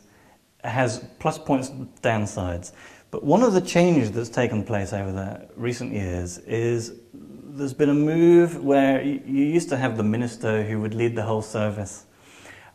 has 0.63 1.05
plus 1.19 1.37
points, 1.37 1.69
downsides. 2.01 2.71
But 3.11 3.23
one 3.23 3.43
of 3.43 3.53
the 3.53 3.61
changes 3.61 4.11
that's 4.11 4.29
taken 4.29 4.63
place 4.63 4.93
over 4.93 5.11
the 5.11 5.47
recent 5.55 5.91
years 5.91 6.39
is 6.39 6.93
there's 7.13 7.73
been 7.73 7.89
a 7.89 7.93
move 7.93 8.63
where 8.63 9.03
you 9.03 9.45
used 9.45 9.69
to 9.69 9.77
have 9.77 9.97
the 9.97 10.03
minister 10.03 10.63
who 10.63 10.79
would 10.81 10.95
lead 10.95 11.15
the 11.15 11.21
whole 11.21 11.41
service, 11.41 12.05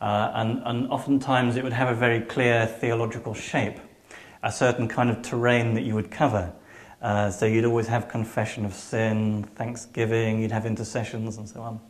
uh, 0.01 0.31
and, 0.35 0.63
and 0.65 0.89
oftentimes 0.91 1.57
it 1.57 1.65
would 1.65 1.73
have 1.73 1.89
a 1.89 1.95
very 1.95 2.21
clear 2.21 2.67
theological 2.67 3.35
shape, 3.35 3.81
a 4.43 4.53
certain 4.53 4.89
kind 4.89 5.11
of 5.11 5.23
terrain 5.23 5.75
that 5.75 5.83
you 5.83 5.95
would 5.95 6.11
cover. 6.11 6.53
Uh, 7.01 7.31
so 7.31 7.47
you'd 7.47 7.65
always 7.65 7.87
have 7.87 8.09
confession 8.09 8.65
of 8.65 8.75
sin, 8.75 9.45
thanksgiving, 9.55 10.41
you'd 10.43 10.53
have 10.53 10.67
intercessions, 10.67 11.37
and 11.37 11.49
so 11.49 11.61
on. 11.61 11.81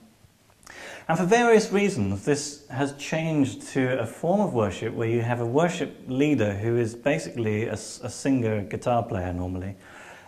And 1.08 1.16
for 1.16 1.24
various 1.24 1.72
reasons, 1.72 2.26
this 2.26 2.66
has 2.68 2.92
changed 2.98 3.62
to 3.68 3.98
a 3.98 4.06
form 4.06 4.42
of 4.42 4.52
worship 4.52 4.92
where 4.92 5.08
you 5.08 5.22
have 5.22 5.40
a 5.40 5.46
worship 5.46 5.96
leader 6.06 6.52
who 6.52 6.76
is 6.76 6.94
basically 6.94 7.64
a, 7.64 7.72
a 7.72 8.11
singer, 8.11 8.62
guitar 8.62 9.02
player 9.02 9.32
normally, 9.32 9.76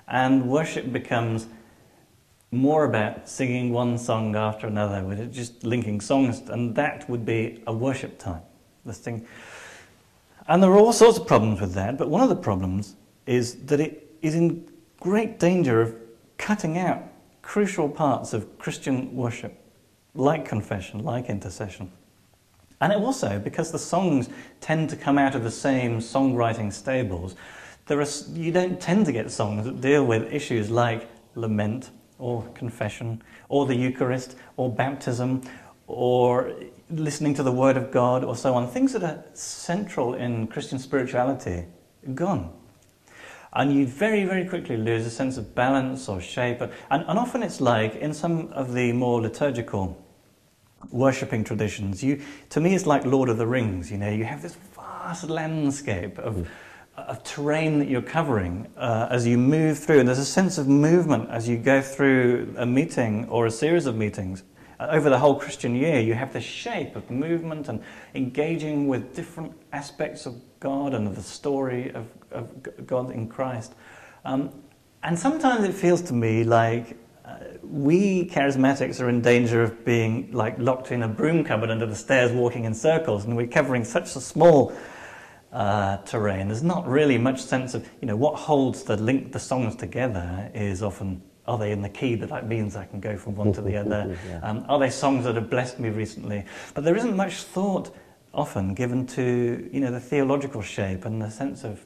and 0.08 0.48
worship 0.48 0.90
becomes 0.90 1.46
more 2.50 2.84
about 2.84 3.28
singing 3.28 3.72
one 3.72 3.98
song 3.98 4.34
after 4.34 4.66
another, 4.66 5.04
with 5.04 5.20
it 5.20 5.30
just 5.30 5.62
linking 5.62 6.00
songs, 6.00 6.40
and 6.48 6.74
that 6.74 7.08
would 7.08 7.24
be 7.24 7.62
a 7.66 7.72
worship 7.72 8.18
time. 8.18 8.42
This 8.84 8.98
thing. 8.98 9.26
And 10.48 10.62
there 10.62 10.70
are 10.70 10.78
all 10.78 10.92
sorts 10.92 11.18
of 11.18 11.26
problems 11.26 11.60
with 11.60 11.74
that, 11.74 11.98
but 11.98 12.08
one 12.08 12.22
of 12.22 12.28
the 12.28 12.36
problems 12.36 12.96
is 13.26 13.56
that 13.66 13.80
it 13.80 14.16
is 14.22 14.34
in 14.34 14.68
great 14.98 15.38
danger 15.38 15.80
of 15.80 15.94
cutting 16.38 16.78
out 16.78 17.02
crucial 17.42 17.88
parts 17.88 18.32
of 18.32 18.58
Christian 18.58 19.14
worship 19.14 19.56
like 20.14 20.44
confession, 20.44 21.04
like 21.04 21.26
intercession. 21.26 21.90
And 22.80 22.92
it 22.92 22.98
also, 22.98 23.38
because 23.38 23.70
the 23.70 23.78
songs 23.78 24.28
tend 24.60 24.88
to 24.90 24.96
come 24.96 25.18
out 25.18 25.34
of 25.34 25.44
the 25.44 25.50
same 25.50 25.98
songwriting 25.98 26.72
stables, 26.72 27.36
there 27.86 28.00
are, 28.00 28.06
you 28.32 28.52
don't 28.52 28.80
tend 28.80 29.06
to 29.06 29.12
get 29.12 29.30
songs 29.30 29.64
that 29.64 29.80
deal 29.80 30.04
with 30.04 30.32
issues 30.32 30.70
like 30.70 31.08
lament 31.34 31.90
or 32.18 32.42
confession 32.54 33.22
or 33.48 33.66
the 33.66 33.74
Eucharist 33.74 34.36
or 34.56 34.70
baptism 34.70 35.42
or 35.86 36.54
listening 36.90 37.34
to 37.34 37.42
the 37.42 37.52
Word 37.52 37.76
of 37.76 37.90
God 37.90 38.24
or 38.24 38.36
so 38.36 38.54
on. 38.54 38.68
Things 38.68 38.92
that 38.92 39.02
are 39.02 39.24
central 39.34 40.14
in 40.14 40.46
Christian 40.46 40.78
spirituality 40.78 41.64
gone. 42.14 42.52
And 43.52 43.72
you 43.72 43.86
very, 43.86 44.24
very 44.24 44.44
quickly 44.46 44.76
lose 44.76 45.06
a 45.06 45.10
sense 45.10 45.36
of 45.36 45.54
balance 45.54 46.08
or 46.08 46.20
shape. 46.20 46.60
And, 46.60 46.72
and 46.90 47.18
often 47.18 47.42
it's 47.42 47.60
like 47.60 47.96
in 47.96 48.14
some 48.14 48.48
of 48.52 48.74
the 48.74 48.92
more 48.92 49.20
liturgical 49.20 50.00
worshipping 50.90 51.44
traditions, 51.44 52.02
you, 52.02 52.22
to 52.50 52.60
me 52.60 52.74
it's 52.74 52.86
like 52.86 53.04
Lord 53.04 53.28
of 53.28 53.38
the 53.38 53.46
Rings. 53.46 53.90
You 53.90 53.98
know, 53.98 54.10
you 54.10 54.24
have 54.24 54.42
this 54.42 54.56
vast 54.74 55.28
landscape 55.28 56.18
of, 56.18 56.36
mm. 56.36 56.46
of 56.96 57.24
terrain 57.24 57.80
that 57.80 57.88
you're 57.88 58.02
covering 58.02 58.68
uh, 58.76 59.08
as 59.10 59.26
you 59.26 59.36
move 59.36 59.78
through. 59.78 59.98
And 59.98 60.08
there's 60.08 60.18
a 60.18 60.24
sense 60.24 60.56
of 60.56 60.68
movement 60.68 61.28
as 61.30 61.48
you 61.48 61.58
go 61.58 61.82
through 61.82 62.54
a 62.56 62.66
meeting 62.66 63.28
or 63.28 63.46
a 63.46 63.50
series 63.50 63.86
of 63.86 63.96
meetings. 63.96 64.44
Over 64.88 65.10
the 65.10 65.18
whole 65.18 65.34
Christian 65.34 65.74
year, 65.74 66.00
you 66.00 66.14
have 66.14 66.32
this 66.32 66.44
shape 66.44 66.96
of 66.96 67.10
movement 67.10 67.68
and 67.68 67.82
engaging 68.14 68.88
with 68.88 69.14
different 69.14 69.52
aspects 69.72 70.24
of 70.24 70.40
God 70.58 70.94
and 70.94 71.06
of 71.06 71.16
the 71.16 71.22
story 71.22 71.90
of, 71.92 72.06
of 72.30 72.86
God 72.86 73.10
in 73.10 73.28
Christ. 73.28 73.74
Um, 74.24 74.50
and 75.02 75.18
sometimes 75.18 75.64
it 75.64 75.74
feels 75.74 76.00
to 76.02 76.14
me 76.14 76.44
like 76.44 76.96
uh, 77.26 77.36
we 77.62 78.26
charismatics 78.28 79.02
are 79.02 79.08
in 79.08 79.20
danger 79.20 79.62
of 79.62 79.84
being 79.84 80.32
like 80.32 80.58
locked 80.58 80.92
in 80.92 81.02
a 81.02 81.08
broom 81.08 81.44
cupboard 81.44 81.70
under 81.70 81.86
the 81.86 81.94
stairs, 81.94 82.32
walking 82.32 82.64
in 82.64 82.72
circles, 82.72 83.24
and 83.24 83.36
we're 83.36 83.46
covering 83.46 83.84
such 83.84 84.16
a 84.16 84.20
small 84.20 84.72
uh, 85.52 85.98
terrain. 85.98 86.48
There's 86.48 86.62
not 86.62 86.88
really 86.88 87.18
much 87.18 87.42
sense 87.42 87.74
of, 87.74 87.88
you 88.00 88.06
know, 88.06 88.16
what 88.16 88.36
holds 88.36 88.82
the 88.84 88.96
link 88.96 89.32
the 89.32 89.38
songs 89.38 89.76
together 89.76 90.50
is 90.54 90.82
often 90.82 91.22
are 91.50 91.58
they 91.58 91.72
in 91.72 91.82
the 91.82 91.88
key 91.88 92.14
that 92.14 92.28
that 92.28 92.46
means 92.46 92.76
I 92.76 92.84
can 92.84 93.00
go 93.00 93.16
from 93.16 93.34
one 93.34 93.52
to 93.54 93.60
the 93.60 93.76
other? 93.82 94.16
yeah. 94.28 94.40
um, 94.42 94.64
are 94.68 94.78
they 94.78 94.90
songs 94.90 95.24
that 95.24 95.34
have 95.34 95.50
blessed 95.50 95.80
me 95.80 95.90
recently? 95.90 96.44
But 96.74 96.84
there 96.84 96.96
isn't 96.96 97.16
much 97.16 97.42
thought 97.42 97.94
often 98.32 98.74
given 98.74 99.06
to 99.06 99.68
you 99.72 99.80
know 99.80 99.90
the 99.90 100.00
theological 100.00 100.62
shape 100.62 101.04
and 101.04 101.20
the 101.20 101.28
sense 101.30 101.64
of 101.64 101.84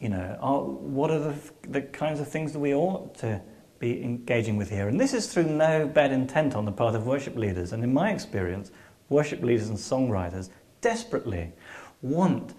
you 0.00 0.08
know 0.08 0.38
are, 0.40 0.62
what 0.62 1.10
are 1.10 1.18
the, 1.18 1.34
the 1.68 1.82
kinds 1.82 2.18
of 2.18 2.26
things 2.26 2.52
that 2.52 2.58
we 2.58 2.74
ought 2.74 3.14
to 3.14 3.40
be 3.78 4.02
engaging 4.02 4.56
with 4.56 4.70
here 4.70 4.88
and 4.88 4.98
this 4.98 5.12
is 5.12 5.30
through 5.30 5.44
no 5.44 5.86
bad 5.86 6.12
intent 6.12 6.54
on 6.54 6.64
the 6.64 6.72
part 6.72 6.94
of 6.94 7.06
worship 7.06 7.36
leaders 7.36 7.72
and 7.72 7.84
in 7.84 7.92
my 7.92 8.10
experience 8.10 8.70
worship 9.10 9.42
leaders 9.42 9.68
and 9.68 9.76
songwriters 9.76 10.48
desperately 10.80 11.52
want 12.00 12.54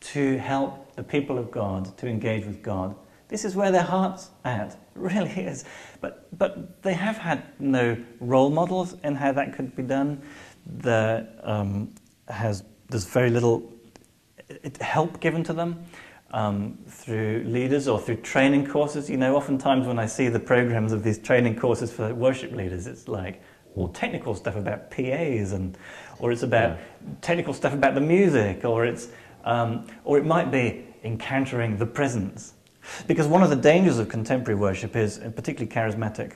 to 0.00 0.38
help 0.38 0.94
the 0.94 1.02
people 1.02 1.38
of 1.38 1.50
God 1.50 1.96
to 1.98 2.06
engage 2.06 2.46
with 2.46 2.62
God 2.62 2.94
this 3.28 3.44
is 3.44 3.54
where 3.54 3.70
their 3.70 3.82
heart's 3.82 4.30
at 4.44 4.72
it 4.72 4.76
really 4.94 5.30
is 5.30 5.64
but 6.00 6.28
but 6.38 6.82
they 6.82 6.94
have 6.94 7.16
had 7.16 7.42
no 7.60 7.96
role 8.20 8.50
models 8.50 8.96
in 9.04 9.14
how 9.14 9.32
that 9.32 9.52
could 9.54 9.74
be 9.76 9.82
done 9.82 10.20
the 10.78 11.26
um, 11.42 11.94
has 12.28 12.64
there's 12.88 13.04
very 13.04 13.30
little 13.30 13.72
help 14.80 15.20
given 15.20 15.42
to 15.44 15.52
them 15.52 15.84
um, 16.30 16.78
through 16.86 17.44
leaders 17.46 17.88
or 17.88 17.98
through 17.98 18.16
training 18.16 18.66
courses. 18.66 19.08
You 19.08 19.16
know, 19.16 19.36
oftentimes 19.36 19.86
when 19.86 19.98
I 19.98 20.06
see 20.06 20.28
the 20.28 20.40
programs 20.40 20.92
of 20.92 21.02
these 21.02 21.18
training 21.18 21.56
courses 21.56 21.92
for 21.92 22.14
worship 22.14 22.52
leaders, 22.52 22.86
it's 22.86 23.08
like 23.08 23.42
all 23.74 23.88
technical 23.88 24.34
stuff 24.34 24.56
about 24.56 24.90
PAs 24.90 25.52
and 25.52 25.76
or 26.18 26.32
it's 26.32 26.42
about 26.42 26.78
yeah. 26.78 27.14
technical 27.20 27.54
stuff 27.54 27.72
about 27.72 27.94
the 27.94 28.00
music 28.00 28.64
or 28.64 28.84
it's 28.84 29.08
um, 29.44 29.86
or 30.04 30.18
it 30.18 30.26
might 30.26 30.50
be 30.50 30.84
encountering 31.04 31.76
the 31.76 31.86
presence. 31.86 32.54
Because 33.06 33.26
one 33.26 33.42
of 33.42 33.50
the 33.50 33.56
dangers 33.56 33.98
of 33.98 34.08
contemporary 34.08 34.58
worship 34.58 34.96
is, 34.96 35.18
particularly 35.18 35.66
charismatic, 35.66 36.34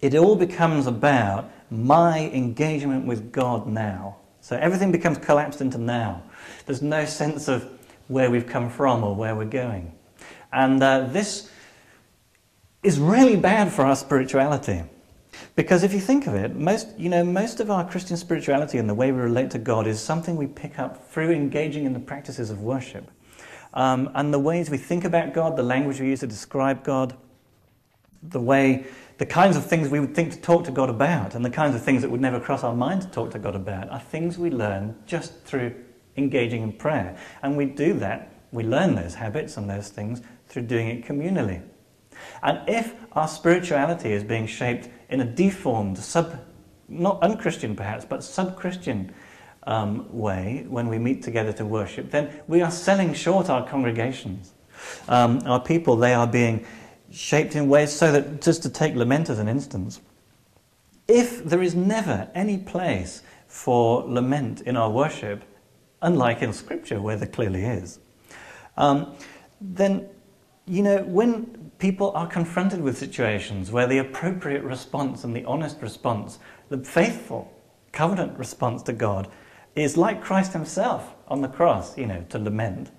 it 0.00 0.14
all 0.14 0.36
becomes 0.36 0.86
about 0.86 1.50
my 1.70 2.30
engagement 2.32 3.06
with 3.06 3.32
God 3.32 3.66
now. 3.66 4.16
So 4.40 4.56
everything 4.56 4.90
becomes 4.90 5.18
collapsed 5.18 5.60
into 5.60 5.78
now. 5.78 6.22
There's 6.66 6.82
no 6.82 7.04
sense 7.04 7.48
of 7.48 7.68
where 8.08 8.30
we've 8.30 8.46
come 8.46 8.70
from 8.70 9.04
or 9.04 9.14
where 9.14 9.34
we're 9.34 9.44
going. 9.44 9.92
And 10.52 10.82
uh, 10.82 11.02
this 11.02 11.50
is 12.82 12.98
really 12.98 13.36
bad 13.36 13.70
for 13.72 13.82
our 13.82 13.94
spirituality. 13.94 14.82
Because 15.54 15.82
if 15.82 15.92
you 15.92 16.00
think 16.00 16.26
of 16.26 16.34
it, 16.34 16.56
most, 16.56 16.88
you 16.98 17.08
know, 17.08 17.22
most 17.22 17.60
of 17.60 17.70
our 17.70 17.88
Christian 17.88 18.16
spirituality 18.16 18.78
and 18.78 18.88
the 18.88 18.94
way 18.94 19.12
we 19.12 19.20
relate 19.20 19.50
to 19.50 19.58
God 19.58 19.86
is 19.86 20.00
something 20.00 20.36
we 20.36 20.46
pick 20.46 20.78
up 20.78 21.06
through 21.10 21.30
engaging 21.30 21.84
in 21.84 21.92
the 21.92 22.00
practices 22.00 22.50
of 22.50 22.62
worship. 22.62 23.10
Um, 23.72 24.10
and 24.14 24.34
the 24.34 24.38
ways 24.38 24.70
we 24.70 24.78
think 24.78 25.04
about 25.04 25.32
God, 25.32 25.56
the 25.56 25.62
language 25.62 26.00
we 26.00 26.08
use 26.08 26.20
to 26.20 26.26
describe 26.26 26.82
God, 26.82 27.16
the 28.22 28.40
way 28.40 28.86
the 29.18 29.26
kinds 29.26 29.56
of 29.56 29.66
things 29.66 29.88
we 29.88 30.00
would 30.00 30.14
think 30.14 30.32
to 30.32 30.40
talk 30.40 30.64
to 30.64 30.70
God 30.70 30.88
about 30.88 31.34
and 31.34 31.44
the 31.44 31.50
kinds 31.50 31.74
of 31.74 31.82
things 31.82 32.02
that 32.02 32.10
would 32.10 32.20
never 32.20 32.40
cross 32.40 32.64
our 32.64 32.74
mind 32.74 33.02
to 33.02 33.08
talk 33.08 33.30
to 33.32 33.38
God 33.38 33.54
about 33.54 33.90
are 33.90 34.00
things 34.00 34.38
we 34.38 34.50
learn 34.50 34.96
just 35.06 35.44
through 35.44 35.74
engaging 36.16 36.62
in 36.62 36.72
prayer. 36.72 37.16
And 37.42 37.56
we 37.56 37.66
do 37.66 37.94
that, 37.94 38.32
we 38.50 38.64
learn 38.64 38.94
those 38.94 39.14
habits 39.14 39.56
and 39.56 39.68
those 39.68 39.88
things 39.88 40.22
through 40.48 40.62
doing 40.62 40.88
it 40.88 41.04
communally. 41.04 41.62
And 42.42 42.66
if 42.68 42.94
our 43.12 43.28
spirituality 43.28 44.12
is 44.12 44.24
being 44.24 44.46
shaped 44.46 44.88
in 45.08 45.20
a 45.20 45.24
deformed, 45.24 45.98
sub, 45.98 46.38
not 46.88 47.22
unchristian 47.22 47.76
perhaps, 47.76 48.04
but 48.04 48.24
sub 48.24 48.56
Christian 48.56 49.12
um, 49.64 50.06
way 50.16 50.64
when 50.68 50.88
we 50.88 50.98
meet 50.98 51.22
together 51.22 51.52
to 51.54 51.66
worship, 51.66 52.10
then 52.10 52.30
we 52.46 52.62
are 52.62 52.70
selling 52.70 53.14
short 53.14 53.50
our 53.50 53.66
congregations. 53.66 54.52
Um, 55.08 55.42
our 55.46 55.60
people, 55.60 55.96
they 55.96 56.14
are 56.14 56.26
being 56.26 56.64
shaped 57.10 57.56
in 57.56 57.68
ways 57.68 57.92
so 57.92 58.12
that, 58.12 58.40
just 58.40 58.62
to 58.62 58.70
take 58.70 58.94
lament 58.94 59.28
as 59.28 59.38
an 59.38 59.48
instance, 59.48 60.00
if 61.08 61.44
there 61.44 61.62
is 61.62 61.74
never 61.74 62.30
any 62.34 62.56
place 62.56 63.22
for 63.46 64.04
lament 64.04 64.60
in 64.62 64.76
our 64.76 64.90
worship, 64.90 65.44
unlike 66.02 66.40
in 66.40 66.52
Scripture 66.52 67.00
where 67.00 67.16
there 67.16 67.28
clearly 67.28 67.64
is, 67.64 67.98
um, 68.76 69.14
then, 69.60 70.08
you 70.66 70.82
know, 70.82 71.02
when 71.02 71.72
people 71.78 72.12
are 72.14 72.26
confronted 72.26 72.80
with 72.80 72.96
situations 72.96 73.72
where 73.72 73.86
the 73.86 73.98
appropriate 73.98 74.62
response 74.62 75.24
and 75.24 75.34
the 75.34 75.44
honest 75.44 75.82
response, 75.82 76.38
the 76.68 76.78
faithful 76.78 77.52
covenant 77.92 78.38
response 78.38 78.82
to 78.84 78.92
God, 78.92 79.28
is 79.84 79.96
like 79.96 80.22
Christ 80.22 80.52
Himself 80.52 81.14
on 81.28 81.42
the 81.42 81.48
cross, 81.48 81.96
you 81.96 82.06
know, 82.06 82.24
to 82.30 82.38
lament. 82.38 82.90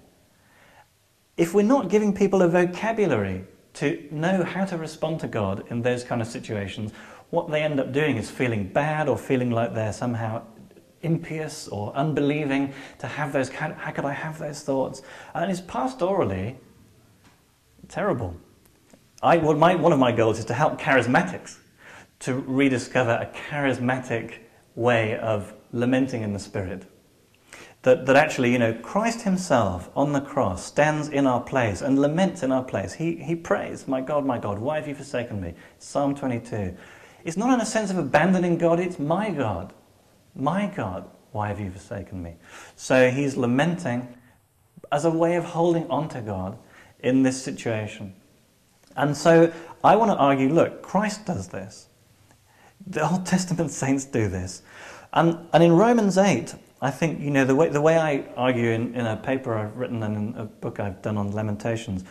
If 1.38 1.54
we're 1.54 1.63
not 1.63 1.89
giving 1.89 2.13
people 2.13 2.41
a 2.41 2.48
vocabulary 2.48 3.46
to 3.74 4.08
know 4.12 4.44
how 4.44 4.65
to 4.65 4.78
respond 4.78 5.20
to 5.22 5.28
God 5.28 5.65
in 5.70 5.82
those 5.82 6.04
kind 6.04 6.22
of 6.22 6.28
situations, 6.28 6.91
what 7.30 7.50
they 7.50 7.63
end 7.63 7.80
up 7.80 7.91
doing 7.91 8.17
is 8.17 8.30
feeling 8.30 8.67
bad 8.67 9.08
or 9.08 9.17
feeling 9.17 9.52
like 9.52 9.74
they're 9.74 9.94
somehow 9.94 10.44
impious 11.02 11.67
or 11.70 11.94
unbelieving 11.96 12.74
to 13.00 13.08
have 13.08 13.34
those 13.34 13.50
how, 13.50 13.91
could 13.91 14.06
I 14.06 14.13
have 14.13 14.38
those 14.38 14.62
thoughts 14.62 15.02
and 15.34 15.50
it's 15.50 15.62
pastorally 15.62 16.58
terrible 17.88 18.36
I, 19.24 19.38
well, 19.38 19.56
my, 19.56 19.76
one 19.76 19.94
of 19.94 20.00
my 20.00 20.12
goals 20.12 20.39
is 20.39 20.46
to 20.46 20.54
help 20.54 20.80
charismatics 20.80 21.58
to 22.20 22.36
rediscover 22.36 23.12
a 23.12 23.32
charismatic 23.36 24.36
way 24.76 25.17
of 25.17 25.54
lamenting 25.71 26.21
in 26.21 26.34
the 26.34 26.39
spirit 26.39 26.86
That, 27.84 28.05
that 28.05 28.15
actually, 28.15 28.51
you 28.51 28.60
know, 28.60 28.73
Christ 28.73 29.21
himself 29.23 29.89
on 29.95 30.13
the 30.13 30.21
cross 30.21 30.63
stands 30.63 31.07
in 31.07 31.25
our 31.25 31.41
place 31.41 31.81
and 31.81 31.99
laments 31.99 32.43
in 32.43 32.51
our 32.51 32.63
place. 32.63 32.93
He, 32.93 33.15
he 33.15 33.36
prays, 33.36 33.88
My 33.88 34.01
God, 34.01 34.25
my 34.25 34.38
God, 34.38 34.60
why 34.60 34.75
have 34.75 34.88
you 34.88 34.95
forsaken 34.95 35.41
me? 35.41 35.55
Psalm 35.79 36.13
22. 36.13 36.77
It's 37.23 37.38
not 37.38 37.53
in 37.53 37.62
a 37.62 37.65
sense 37.65 37.91
of 37.91 37.97
abandoning 37.97 38.57
God, 38.57 38.79
it's 38.79 38.99
my 38.99 39.31
God. 39.31 39.73
My 40.36 40.67
God, 40.67 41.10
why 41.31 41.47
have 41.47 41.60
you 41.60 41.71
forsaken 41.71 42.21
me? 42.21 42.36
So 42.75 43.10
he's 43.10 43.36
lamenting 43.36 44.07
as 44.91 45.05
a 45.05 45.10
way 45.10 45.36
of 45.36 45.43
holding 45.43 45.89
on 45.89 46.10
to 46.10 46.21
God 46.21 46.57
in 46.99 47.23
this 47.23 47.41
situation. 47.41 48.13
And 48.95 49.15
so 49.15 49.51
I 49.84 49.95
want 49.95 50.12
to 50.12 50.17
argue 50.17 50.49
look, 50.49 50.81
Christ 50.81 51.25
does 51.25 51.47
this. 51.47 51.88
The 52.86 53.10
Old 53.10 53.25
Testament 53.25 53.71
saints 53.84 54.05
do 54.05 54.27
this. 54.27 54.62
And, 55.13 55.38
and 55.54 55.63
in 55.63 55.74
Romans 55.74 56.17
8, 56.17 56.56
I 56.82 56.89
think, 56.89 57.19
you 57.19 57.30
know, 57.30 57.45
the 57.45 57.56
way, 57.56 57.69
the 57.69 57.82
way 57.82 57.97
I 57.97 58.26
argue 58.36 58.69
in, 58.69 58.95
in 58.95 59.06
a 59.06 59.17
paper 59.17 59.56
I've 59.56 59.76
written 59.78 60.02
and 60.04 60.15
in 60.15 60.38
a 60.38 60.45
book 60.45 60.80
I've 60.80 61.02
done 61.02 61.17
on 61.17 61.32
Lamentations, 61.32 62.04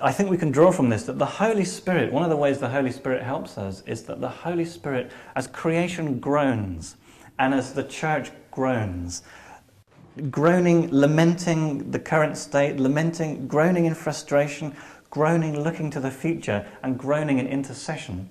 I 0.00 0.12
think 0.12 0.30
we 0.30 0.36
can 0.36 0.50
draw 0.50 0.70
from 0.70 0.90
this 0.90 1.04
that 1.04 1.18
the 1.18 1.26
Holy 1.26 1.64
Spirit, 1.64 2.12
one 2.12 2.22
of 2.22 2.30
the 2.30 2.36
ways 2.36 2.58
the 2.58 2.68
Holy 2.68 2.92
Spirit 2.92 3.22
helps 3.22 3.58
us 3.58 3.82
is 3.86 4.02
that 4.04 4.20
the 4.20 4.28
Holy 4.28 4.64
Spirit, 4.64 5.10
as 5.34 5.46
creation 5.46 6.20
groans 6.20 6.96
and 7.38 7.54
as 7.54 7.72
the 7.72 7.82
church 7.82 8.30
groans, 8.50 9.22
groaning, 10.30 10.88
lamenting 10.92 11.90
the 11.90 11.98
current 11.98 12.36
state, 12.36 12.78
lamenting, 12.78 13.48
groaning 13.48 13.86
in 13.86 13.94
frustration, 13.94 14.76
groaning, 15.10 15.60
looking 15.62 15.90
to 15.90 16.00
the 16.00 16.10
future, 16.10 16.66
and 16.82 16.98
groaning 16.98 17.38
in 17.38 17.46
intercession. 17.46 18.28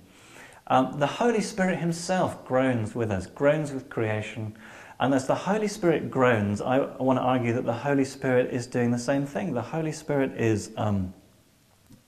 Um, 0.68 0.98
the 0.98 1.06
Holy 1.06 1.40
Spirit 1.40 1.78
Himself 1.78 2.44
groans 2.46 2.94
with 2.94 3.10
us, 3.10 3.26
groans 3.26 3.72
with 3.72 3.88
creation. 3.88 4.56
And 5.00 5.14
as 5.14 5.26
the 5.26 5.34
Holy 5.34 5.68
Spirit 5.68 6.10
groans, 6.10 6.60
I, 6.60 6.78
want 7.02 7.18
to 7.18 7.22
argue 7.22 7.54
that 7.54 7.64
the 7.64 7.72
Holy 7.72 8.04
Spirit 8.04 8.52
is 8.52 8.66
doing 8.66 8.90
the 8.90 8.98
same 8.98 9.24
thing. 9.24 9.54
The 9.54 9.62
Holy 9.62 9.92
Spirit 9.92 10.32
is, 10.32 10.72
um, 10.76 11.14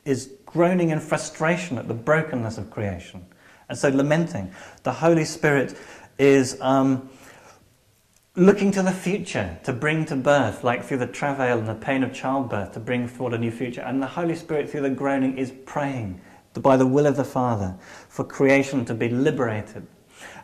is 0.05 0.33
groaning 0.45 0.91
in 0.91 1.01
frustration 1.01 1.79
at 1.79 1.89
the 1.89 1.95
brokenness 1.95 2.59
of 2.59 2.71
creation. 2.71 3.25
And 3.69 3.79
so 3.79 3.89
lamenting. 3.89 4.53
The 4.83 4.93
Holy 4.93 5.25
Spirit 5.25 5.79
is 6.19 6.61
um, 6.61 7.09
looking 8.35 8.73
to 8.73 8.83
the 8.83 8.93
future 8.93 9.59
to 9.63 9.73
bring 9.73 10.05
to 10.07 10.17
birth, 10.17 10.65
like 10.65 10.85
through 10.85 10.99
the 10.99 11.07
travail 11.07 11.59
and 11.59 11.69
the 11.69 11.75
pain 11.75 12.03
of 12.03 12.13
childbirth, 12.13 12.73
to 12.73 12.81
bring 12.81 13.07
forward 13.07 13.35
a 13.35 13.39
new 13.39 13.53
future. 13.53 13.83
And 13.83 14.03
the 14.03 14.09
Holy 14.09 14.35
Spirit, 14.35 14.69
through 14.69 14.83
the 14.83 14.91
groaning, 14.91 15.39
is 15.39 15.53
praying 15.65 16.21
by 16.55 16.77
the 16.77 16.87
will 16.87 17.07
of 17.07 17.17
the 17.17 17.25
Father 17.25 17.77
for 18.09 18.25
creation 18.25 18.85
to 18.87 18.95
be 18.95 19.09
liberated. 19.09 19.87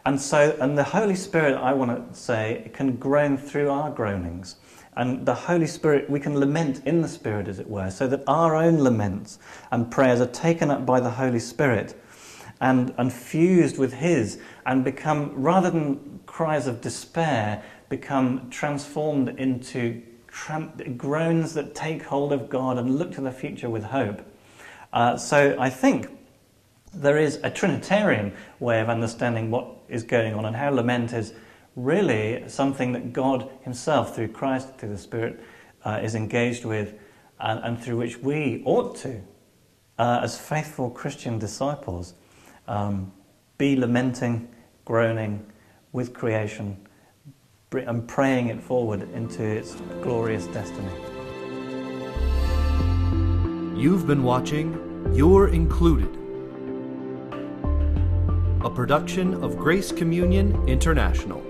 And 0.05 0.21
so, 0.21 0.57
and 0.61 0.79
the 0.79 0.85
Holy 0.85 1.17
Spirit, 1.17 1.57
I 1.57 1.73
want 1.73 2.13
to 2.13 2.19
say, 2.19 2.71
can 2.73 2.97
groan 2.97 3.37
through 3.37 3.71
our 3.71 3.91
groanings. 3.91 4.57
And 4.97 5.27
the 5.27 5.35
Holy 5.35 5.67
Spirit, 5.67 6.09
we 6.09 6.21
can 6.21 6.39
lament 6.39 6.83
in 6.87 7.03
the 7.03 7.09
Spirit, 7.09 7.49
as 7.49 7.59
it 7.59 7.69
were, 7.69 7.91
so 7.91 8.07
that 8.07 8.23
our 8.27 8.55
own 8.55 8.79
laments 8.79 9.39
and 9.71 9.91
prayers 9.91 10.21
are 10.21 10.27
taken 10.27 10.71
up 10.71 10.87
by 10.87 11.01
the 11.01 11.11
Holy 11.11 11.41
Spirit 11.41 12.01
and, 12.61 12.95
and 12.97 13.13
fused 13.13 13.79
with 13.79 13.95
His 13.95 14.39
and 14.65 14.85
become, 14.85 15.33
rather 15.35 15.71
than 15.71 16.21
cries 16.25 16.67
of 16.67 16.81
despair, 16.81 17.63
become 17.89 18.49
transformed 18.49 19.29
into 19.39 20.03
groans 20.97 21.55
that 21.55 21.75
take 21.75 22.03
hold 22.05 22.33
of 22.33 22.49
God 22.49 22.79
and 22.79 22.97
look 22.97 23.13
to 23.13 23.21
the 23.21 23.33
future 23.33 23.69
with 23.69 23.85
hope. 23.85 24.23
Uh, 24.93 25.17
so 25.17 25.57
I 25.59 25.71
think 25.71 26.09
there 26.95 27.19
is 27.19 27.39
a 27.43 27.51
Trinitarian 27.51 28.33
way 28.59 28.81
of 28.81 28.89
understanding 28.89 29.51
what 29.51 29.67
is 29.89 30.03
going 30.03 30.35
on 30.35 30.45
and 30.45 30.57
how 30.57 30.71
lament 30.71 31.13
is 31.13 31.35
really 31.77 32.43
something 32.49 32.93
that 32.93 33.13
God 33.13 33.51
Himself, 33.63 34.15
through 34.15 34.29
Christ, 34.29 34.79
through 34.79 34.89
the 34.89 34.99
Spirit, 34.99 35.41
uh, 35.85 36.01
is 36.03 36.15
engaged 36.15 36.65
with 36.65 36.95
and, 37.39 37.61
and, 37.63 37.79
through 37.79 37.99
which 37.99 38.19
we 38.19 38.63
ought 38.65 38.97
to, 38.97 39.21
uh, 39.99 40.21
as 40.23 40.39
faithful 40.39 40.91
Christian 40.91 41.39
disciples, 41.39 42.15
um, 42.67 43.13
be 43.59 43.77
lamenting, 43.77 44.49
groaning 44.85 45.45
with 45.93 46.15
creation 46.15 46.77
and 47.73 48.07
praying 48.09 48.49
it 48.49 48.61
forward 48.61 49.03
into 49.13 49.43
its 49.43 49.77
glorious 50.03 50.47
destiny. 50.47 51.16
You've 53.77 54.07
been 54.07 54.23
watching 54.23 55.13
You're 55.13 55.49
Included, 55.49 56.09
a 58.65 58.71
production 58.71 59.35
of 59.45 59.59
Grace 59.59 59.93
Communion 59.93 60.67
International. 60.67 61.43